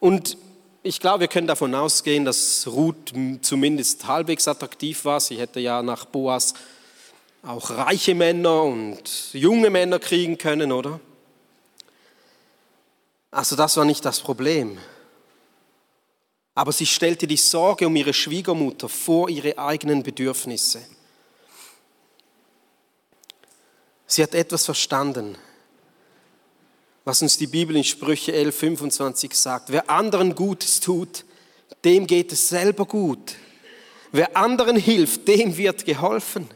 Und 0.00 0.36
ich 0.82 0.98
glaube, 0.98 1.20
wir 1.20 1.28
können 1.28 1.46
davon 1.46 1.76
ausgehen, 1.76 2.24
dass 2.24 2.66
Ruth 2.66 3.12
zumindest 3.42 4.04
halbwegs 4.08 4.48
attraktiv 4.48 5.04
war. 5.04 5.20
Sie 5.20 5.38
hätte 5.38 5.60
ja 5.60 5.80
nach 5.80 6.06
Boas 6.06 6.54
auch 7.42 7.70
reiche 7.70 8.14
Männer 8.14 8.62
und 8.62 9.32
junge 9.32 9.68
Männer 9.68 9.98
kriegen 9.98 10.38
können, 10.38 10.70
oder? 10.70 11.00
Also 13.30 13.56
das 13.56 13.76
war 13.76 13.84
nicht 13.84 14.04
das 14.04 14.20
Problem. 14.20 14.78
Aber 16.54 16.70
sie 16.70 16.86
stellte 16.86 17.26
die 17.26 17.36
Sorge 17.36 17.86
um 17.86 17.96
ihre 17.96 18.12
Schwiegermutter 18.12 18.88
vor 18.88 19.28
ihre 19.28 19.58
eigenen 19.58 20.02
Bedürfnisse. 20.02 20.82
Sie 24.06 24.22
hat 24.22 24.34
etwas 24.34 24.66
verstanden. 24.66 25.36
was 27.04 27.20
uns 27.20 27.36
die 27.36 27.48
Bibel 27.48 27.74
in 27.74 27.82
Sprüche 27.82 28.32
11, 28.32 28.56
25 28.56 29.34
sagt. 29.34 29.72
Wer 29.72 29.90
anderen 29.90 30.36
Gutes 30.36 30.78
tut, 30.78 31.24
dem 31.84 32.06
geht 32.06 32.30
es 32.30 32.48
selber 32.48 32.84
gut. 32.84 33.34
Wer 34.12 34.36
anderen 34.36 34.76
hilft, 34.76 35.26
dem 35.26 35.56
wird 35.56 35.84
geholfen. 35.84 36.48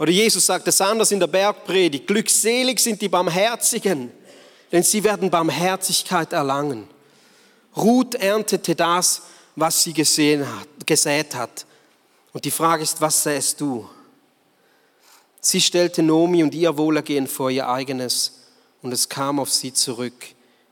Oder 0.00 0.12
Jesus 0.12 0.46
sagt 0.46 0.66
es 0.66 0.80
anders 0.80 1.12
in 1.12 1.20
der 1.20 1.26
Bergpredigt, 1.26 2.06
glückselig 2.06 2.80
sind 2.80 3.02
die 3.02 3.08
Barmherzigen, 3.10 4.10
denn 4.72 4.82
sie 4.82 5.04
werden 5.04 5.28
Barmherzigkeit 5.28 6.32
erlangen. 6.32 6.88
Ruth 7.76 8.14
erntete 8.14 8.74
das, 8.74 9.20
was 9.56 9.82
sie 9.82 9.92
gesehen 9.92 10.46
hat, 10.46 10.86
gesät 10.86 11.34
hat. 11.34 11.66
Und 12.32 12.46
die 12.46 12.50
Frage 12.50 12.82
ist, 12.82 13.02
was 13.02 13.22
sähst 13.24 13.60
du? 13.60 13.90
Sie 15.38 15.60
stellte 15.60 16.02
Nomi 16.02 16.42
und 16.42 16.54
ihr 16.54 16.78
Wohlergehen 16.78 17.26
vor 17.26 17.50
ihr 17.50 17.68
eigenes 17.68 18.46
und 18.80 18.92
es 18.92 19.06
kam 19.06 19.38
auf 19.38 19.50
sie 19.50 19.74
zurück 19.74 20.28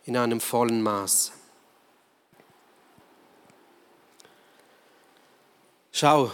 in 0.07 0.17
einem 0.17 0.41
vollen 0.41 0.81
Maß. 0.81 1.33
Schau, 5.93 6.33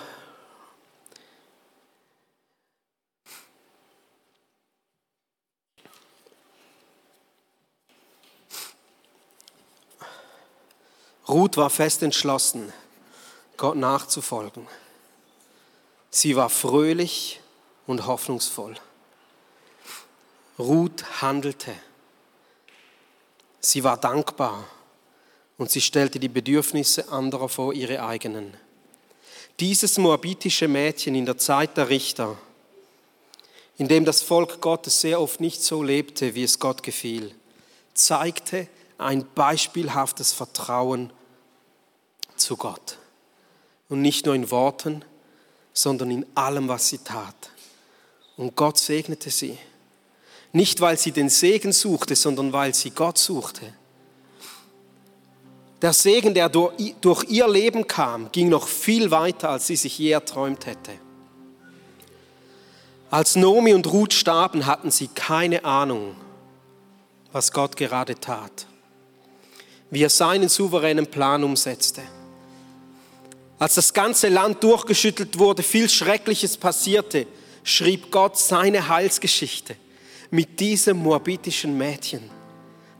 Ruth 11.28 11.56
war 11.56 11.70
fest 11.70 12.02
entschlossen, 12.02 12.72
Gott 13.56 13.76
nachzufolgen. 13.76 14.66
Sie 16.10 16.36
war 16.36 16.50
fröhlich 16.50 17.40
und 17.86 18.06
hoffnungsvoll. 18.06 18.74
Ruth 20.58 21.22
handelte. 21.22 21.72
Sie 23.60 23.82
war 23.82 23.96
dankbar 23.96 24.64
und 25.56 25.70
sie 25.70 25.80
stellte 25.80 26.20
die 26.20 26.28
Bedürfnisse 26.28 27.08
anderer 27.08 27.48
vor 27.48 27.72
ihre 27.72 28.04
eigenen. 28.04 28.54
Dieses 29.60 29.98
moabitische 29.98 30.68
Mädchen 30.68 31.14
in 31.14 31.26
der 31.26 31.38
Zeit 31.38 31.76
der 31.76 31.88
Richter, 31.88 32.36
in 33.78 33.88
dem 33.88 34.04
das 34.04 34.22
Volk 34.22 34.60
Gottes 34.60 35.00
sehr 35.00 35.20
oft 35.20 35.40
nicht 35.40 35.62
so 35.62 35.82
lebte, 35.82 36.34
wie 36.34 36.44
es 36.44 36.58
Gott 36.58 36.82
gefiel, 36.82 37.34
zeigte 37.94 38.68
ein 38.98 39.26
beispielhaftes 39.34 40.32
Vertrauen 40.32 41.12
zu 42.36 42.56
Gott. 42.56 42.98
Und 43.88 44.02
nicht 44.02 44.26
nur 44.26 44.34
in 44.34 44.50
Worten, 44.50 45.04
sondern 45.72 46.10
in 46.10 46.26
allem, 46.34 46.68
was 46.68 46.88
sie 46.88 46.98
tat. 46.98 47.50
Und 48.36 48.56
Gott 48.56 48.78
segnete 48.78 49.30
sie. 49.30 49.58
Nicht, 50.52 50.80
weil 50.80 50.98
sie 50.98 51.12
den 51.12 51.28
Segen 51.28 51.72
suchte, 51.72 52.14
sondern 52.16 52.52
weil 52.52 52.74
sie 52.74 52.90
Gott 52.90 53.18
suchte. 53.18 53.72
Der 55.82 55.92
Segen, 55.92 56.32
der 56.32 56.48
durch 56.48 57.24
ihr 57.28 57.48
Leben 57.48 57.86
kam, 57.86 58.30
ging 58.32 58.48
noch 58.48 58.68
viel 58.68 59.10
weiter, 59.10 59.50
als 59.50 59.66
sie 59.66 59.76
sich 59.76 59.98
je 59.98 60.12
erträumt 60.12 60.66
hätte. 60.66 60.92
Als 63.10 63.36
Nomi 63.36 63.74
und 63.74 63.86
Ruth 63.86 64.12
starben, 64.12 64.66
hatten 64.66 64.90
sie 64.90 65.08
keine 65.08 65.64
Ahnung, 65.64 66.16
was 67.32 67.52
Gott 67.52 67.76
gerade 67.76 68.18
tat, 68.18 68.66
wie 69.90 70.02
er 70.02 70.10
seinen 70.10 70.48
souveränen 70.48 71.06
Plan 71.06 71.44
umsetzte. 71.44 72.02
Als 73.58 73.74
das 73.74 73.94
ganze 73.94 74.28
Land 74.28 74.62
durchgeschüttelt 74.62 75.38
wurde, 75.38 75.62
viel 75.62 75.88
Schreckliches 75.88 76.56
passierte, 76.56 77.26
schrieb 77.62 78.10
Gott 78.10 78.38
seine 78.38 78.88
Heilsgeschichte 78.88 79.76
mit 80.30 80.60
diesem 80.60 80.98
moabitischen 80.98 81.76
Mädchen, 81.78 82.28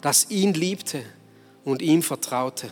das 0.01 0.31
ihn 0.31 0.55
liebte 0.55 1.05
und 1.65 1.83
ihm 1.83 2.03
vertraute. 2.03 2.71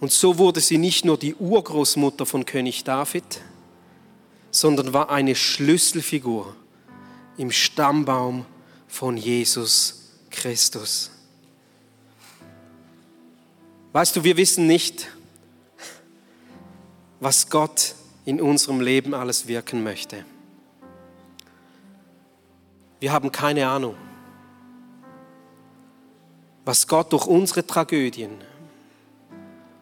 Und 0.00 0.10
so 0.10 0.38
wurde 0.38 0.60
sie 0.60 0.78
nicht 0.78 1.04
nur 1.04 1.16
die 1.16 1.34
Urgroßmutter 1.34 2.26
von 2.26 2.44
König 2.44 2.84
David, 2.84 3.40
sondern 4.50 4.92
war 4.92 5.10
eine 5.10 5.34
Schlüsselfigur 5.34 6.54
im 7.36 7.50
Stammbaum 7.50 8.44
von 8.88 9.16
Jesus 9.16 10.10
Christus. 10.30 11.10
Weißt 13.92 14.16
du, 14.16 14.24
wir 14.24 14.38
wissen 14.38 14.66
nicht, 14.66 15.08
was 17.20 17.50
Gott 17.50 17.94
in 18.24 18.40
unserem 18.40 18.80
Leben 18.80 19.12
alles 19.14 19.46
wirken 19.46 19.82
möchte. 19.82 20.24
Wir 23.00 23.12
haben 23.12 23.30
keine 23.30 23.68
Ahnung, 23.68 23.96
was 26.64 26.86
Gott 26.86 27.12
durch 27.12 27.26
unsere 27.26 27.66
Tragödien 27.66 28.30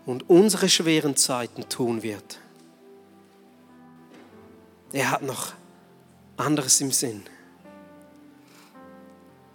und 0.07 0.29
unsere 0.29 0.69
schweren 0.69 1.17
Zeiten 1.17 1.69
tun 1.69 2.03
wird. 2.03 2.39
Er 4.93 5.13
hat 5.13 5.23
noch 5.23 5.53
anderes 6.37 6.81
im 6.81 6.91
Sinn. 6.91 7.23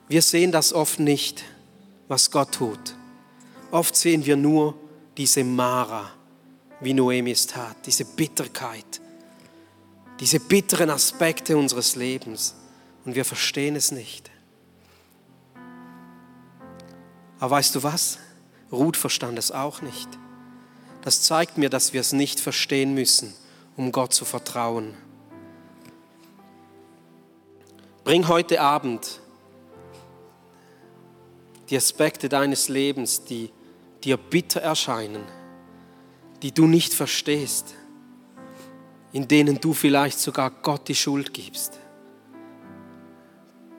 Wir 0.08 0.22
sehen 0.22 0.52
das 0.52 0.72
oft 0.72 1.00
nicht, 1.00 1.44
was 2.08 2.32
Gott 2.32 2.54
tut. 2.54 2.96
Oft 3.76 3.98
sehen 3.98 4.26
wir 4.26 4.38
nur 4.38 4.74
diese 5.18 5.44
Mara, 5.44 6.10
wie 6.80 6.94
Noemi 6.94 7.32
es 7.32 7.46
tat, 7.46 7.76
diese 7.86 8.06
Bitterkeit, 8.06 9.02
diese 10.18 10.40
bitteren 10.40 10.90
Aspekte 10.90 11.58
unseres 11.58 11.98
Lebens. 11.98 12.56
Und 13.04 13.16
wir 13.16 13.26
verstehen 13.26 13.76
es 13.76 13.92
nicht. 13.92 14.32
Aber 17.38 17.58
weißt 17.58 17.76
du 17.76 17.84
was? 17.84 18.18
Ruth 18.72 18.96
verstand 18.96 19.38
es 19.38 19.52
auch 19.52 19.82
nicht. 19.82 20.08
Das 21.02 21.24
zeigt 21.24 21.58
mir, 21.58 21.70
dass 21.70 21.92
wir 21.92 22.00
es 22.00 22.14
nicht 22.14 22.40
verstehen 22.40 22.94
müssen, 22.94 23.34
um 23.76 23.92
Gott 23.92 24.14
zu 24.14 24.24
vertrauen. 24.24 24.94
Bring 28.06 28.30
heute 28.30 28.62
Abend 28.62 29.20
die 31.70 31.76
Aspekte 31.76 32.30
deines 32.30 32.70
Lebens, 32.70 33.26
die 33.26 33.52
dir 34.06 34.18
bitter 34.18 34.62
erscheinen, 34.62 35.24
die 36.44 36.52
du 36.52 36.68
nicht 36.68 36.94
verstehst, 36.94 37.74
in 39.12 39.28
denen 39.28 39.60
du 39.60 39.74
vielleicht 39.74 40.20
sogar 40.20 40.52
Gott 40.52 40.88
die 40.88 40.96
Schuld 40.96 41.34
gibst. 41.34 41.80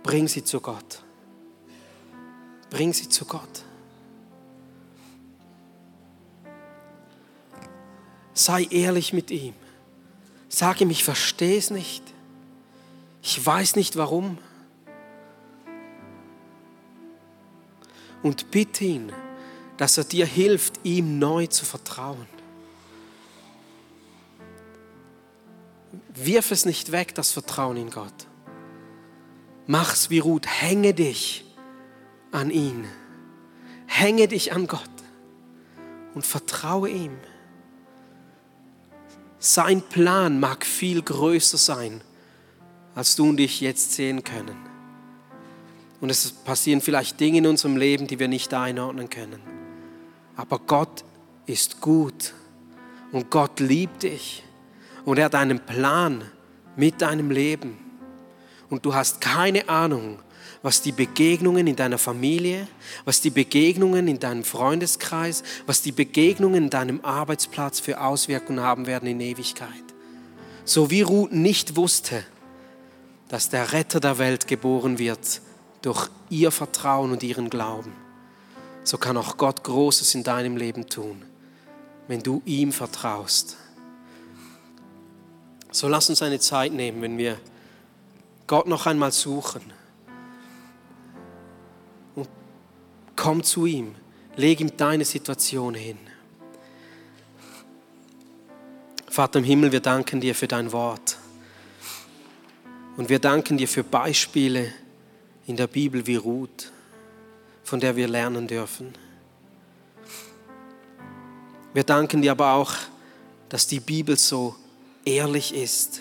Bring 0.03 0.27
sie 0.27 0.43
zu 0.43 0.61
Gott. 0.61 1.03
Bring 2.71 2.93
sie 2.93 3.09
zu 3.09 3.25
Gott. 3.25 3.63
Sei 8.35 8.65
ehrlich 8.71 9.13
mit 9.13 9.31
ihm. 9.31 9.55
Sag 10.49 10.81
ihm, 10.81 10.91
ich 10.91 11.05
verstehe 11.05 11.59
es 11.59 11.71
nicht. 11.71 12.03
Ich 13.23 13.45
weiß 13.45 13.77
nicht 13.77 13.97
warum. 13.97 14.39
Und 18.23 18.51
bitte 18.51 18.85
ihn, 18.85 19.13
dass 19.77 19.99
er 19.99 20.05
dir 20.05 20.27
hilft, 20.27 20.81
ihm 20.85 21.19
neu 21.19 21.47
zu 21.47 21.65
vertrauen. 21.65 22.27
Wirf 26.15 26.51
es 26.51 26.65
nicht 26.65 26.93
weg, 26.93 27.15
das 27.15 27.33
Vertrauen 27.33 27.77
in 27.77 27.91
Gott. 27.91 28.27
Mach's 29.67 30.11
wie 30.11 30.19
Ruth, 30.19 30.47
hänge 30.47 30.95
dich 30.95 31.45
an 32.33 32.51
ihn. 32.51 32.87
Hänge 33.87 34.29
dich 34.29 34.53
an 34.53 34.67
Gott 34.67 34.81
und 36.15 36.25
vertraue 36.25 36.89
ihm. 36.89 37.17
Sein 39.39 39.83
Plan 39.83 40.41
mag 40.41 40.65
viel 40.65 41.03
größer 41.03 41.59
sein, 41.59 42.01
als 42.95 43.17
du 43.17 43.29
und 43.29 43.39
ich 43.39 43.61
jetzt 43.61 43.93
sehen 43.93 44.25
können. 44.25 44.57
Und 46.01 46.11
es 46.11 46.31
passieren 46.33 46.81
vielleicht 46.81 47.21
Dinge 47.21 47.39
in 47.39 47.47
unserem 47.47 47.77
Leben, 47.77 48.07
die 48.07 48.19
wir 48.19 48.29
nicht 48.29 48.53
einordnen 48.55 49.09
können. 49.09 49.56
Aber 50.37 50.59
Gott 50.59 51.05
ist 51.47 51.81
gut 51.81 52.35
und 53.13 53.31
Gott 53.31 53.61
liebt 53.61 54.03
dich 54.03 54.45
und 55.05 55.19
er 55.19 55.27
hat 55.27 55.35
einen 55.35 55.61
Plan 55.61 56.25
mit 56.77 57.01
deinem 57.01 57.31
Leben. 57.31 57.79
Und 58.69 58.85
du 58.85 58.95
hast 58.95 59.21
keine 59.21 59.69
Ahnung, 59.69 60.19
was 60.63 60.83
die 60.83 60.93
Begegnungen 60.93 61.67
in 61.67 61.77
deiner 61.77 61.99
Familie, 61.99 62.67
was 63.05 63.21
die 63.21 63.31
Begegnungen 63.31 64.09
in 64.09 64.19
deinem 64.19 64.45
Freundeskreis, 64.45 65.43
was 65.67 65.83
die 65.83 65.93
Begegnungen 65.93 66.65
in 66.65 66.71
deinem 66.71 67.01
Arbeitsplatz 67.03 67.79
für 67.79 68.01
Auswirkungen 68.01 68.61
haben 68.61 68.87
werden 68.87 69.09
in 69.09 69.21
Ewigkeit. 69.21 69.71
So 70.65 70.91
wie 70.91 71.03
Ruth 71.03 71.33
nicht 71.33 71.77
wusste, 71.77 72.25
dass 73.29 73.49
der 73.49 73.73
Retter 73.73 74.01
der 74.01 74.19
Welt 74.19 74.49
geboren 74.49 74.99
wird 74.99 75.41
durch 75.83 76.09
ihr 76.31 76.51
Vertrauen 76.51 77.13
und 77.13 77.23
ihren 77.23 77.51
Glauben, 77.51 77.93
so 78.87 78.99
kann 78.99 79.17
auch 79.17 79.37
Gott 79.37 79.65
Großes 79.65 80.15
in 80.15 80.23
deinem 80.23 80.57
Leben 80.57 80.89
tun, 80.89 81.23
wenn 82.09 82.23
du 82.23 82.43
ihm 82.45 82.73
vertraust. 82.73 83.57
So 85.71 85.89
lass 85.89 86.09
uns 86.09 86.23
eine 86.23 86.41
Zeit 86.41 86.73
nehmen, 86.73 87.03
wenn 87.03 87.19
wir 87.19 87.39
Gott 88.47 88.67
noch 88.67 88.87
einmal 88.87 89.13
suchen 89.13 89.63
Komm 93.17 93.43
zu 93.43 93.67
ihm, 93.67 93.95
leg 94.37 94.61
ihm 94.61 94.77
deine 94.77 95.05
Situation 95.05 95.75
hin. 95.75 95.99
Vater 99.09 99.39
im 99.39 99.45
Himmel, 99.45 99.73
wir 99.73 99.81
danken 99.81 100.21
dir 100.21 100.35
für 100.35 100.47
dein 100.47 100.71
Wort. 100.71 101.19
Und 102.99 103.09
wir 103.09 103.19
danken 103.19 103.57
dir 103.57 103.67
für 103.67 103.83
Beispiele 103.83 104.73
in 105.47 105.57
der 105.57 105.67
Bibel 105.67 106.07
wie 106.07 106.17
Ruth, 106.17 106.71
von 107.67 107.81
der 107.81 107.97
wir 107.97 108.07
lernen 108.07 108.47
dürfen. 108.47 108.95
Wir 111.75 111.83
danken 111.83 112.23
dir 112.23 112.31
aber 112.31 112.53
auch, 112.53 112.73
dass 113.49 113.67
die 113.67 113.81
Bibel 113.81 114.17
so 114.17 114.55
ehrlich 115.05 115.53
ist 115.53 116.01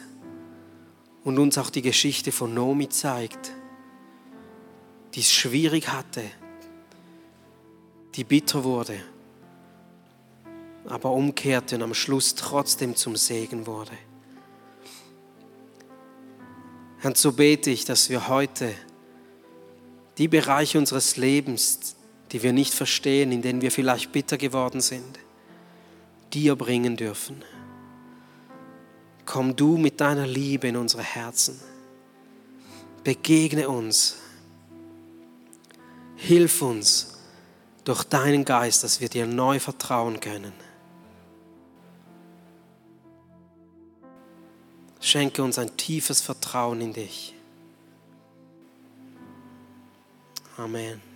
und 1.23 1.39
uns 1.39 1.57
auch 1.57 1.71
die 1.71 1.81
Geschichte 1.81 2.31
von 2.31 2.53
Nomi 2.53 2.87
zeigt, 2.89 3.51
die 5.15 5.21
es 5.21 5.33
schwierig 5.33 5.89
hatte, 5.89 6.21
die 8.13 8.23
bitter 8.23 8.63
wurde, 8.63 8.99
aber 10.87 11.09
umkehrte 11.11 11.77
und 11.77 11.81
am 11.81 11.95
Schluss 11.95 12.35
trotzdem 12.35 12.95
zum 12.95 13.15
Segen 13.15 13.65
wurde. 13.65 13.97
Herr, 16.99 17.15
so 17.15 17.31
bete 17.31 17.71
ich, 17.71 17.85
dass 17.85 18.11
wir 18.11 18.27
heute 18.27 18.75
die 20.17 20.27
Bereiche 20.27 20.77
unseres 20.77 21.17
Lebens, 21.17 21.95
die 22.31 22.41
wir 22.41 22.53
nicht 22.53 22.73
verstehen, 22.73 23.31
in 23.31 23.41
denen 23.41 23.61
wir 23.61 23.71
vielleicht 23.71 24.11
bitter 24.11 24.37
geworden 24.37 24.81
sind, 24.81 25.19
dir 26.33 26.55
bringen 26.55 26.97
dürfen. 26.97 27.43
Komm 29.25 29.55
du 29.55 29.77
mit 29.77 29.99
deiner 29.99 30.27
Liebe 30.27 30.67
in 30.67 30.77
unsere 30.77 31.03
Herzen. 31.03 31.59
Begegne 33.03 33.67
uns. 33.69 34.17
Hilf 36.15 36.61
uns 36.61 37.19
durch 37.83 38.03
deinen 38.03 38.45
Geist, 38.45 38.83
dass 38.83 38.99
wir 38.99 39.09
dir 39.09 39.27
neu 39.27 39.59
vertrauen 39.59 40.19
können. 40.19 40.53
Schenke 44.99 45.43
uns 45.43 45.59
ein 45.59 45.77
tiefes 45.77 46.21
Vertrauen 46.21 46.81
in 46.81 46.93
dich. 46.93 47.34
Amen. 50.57 51.14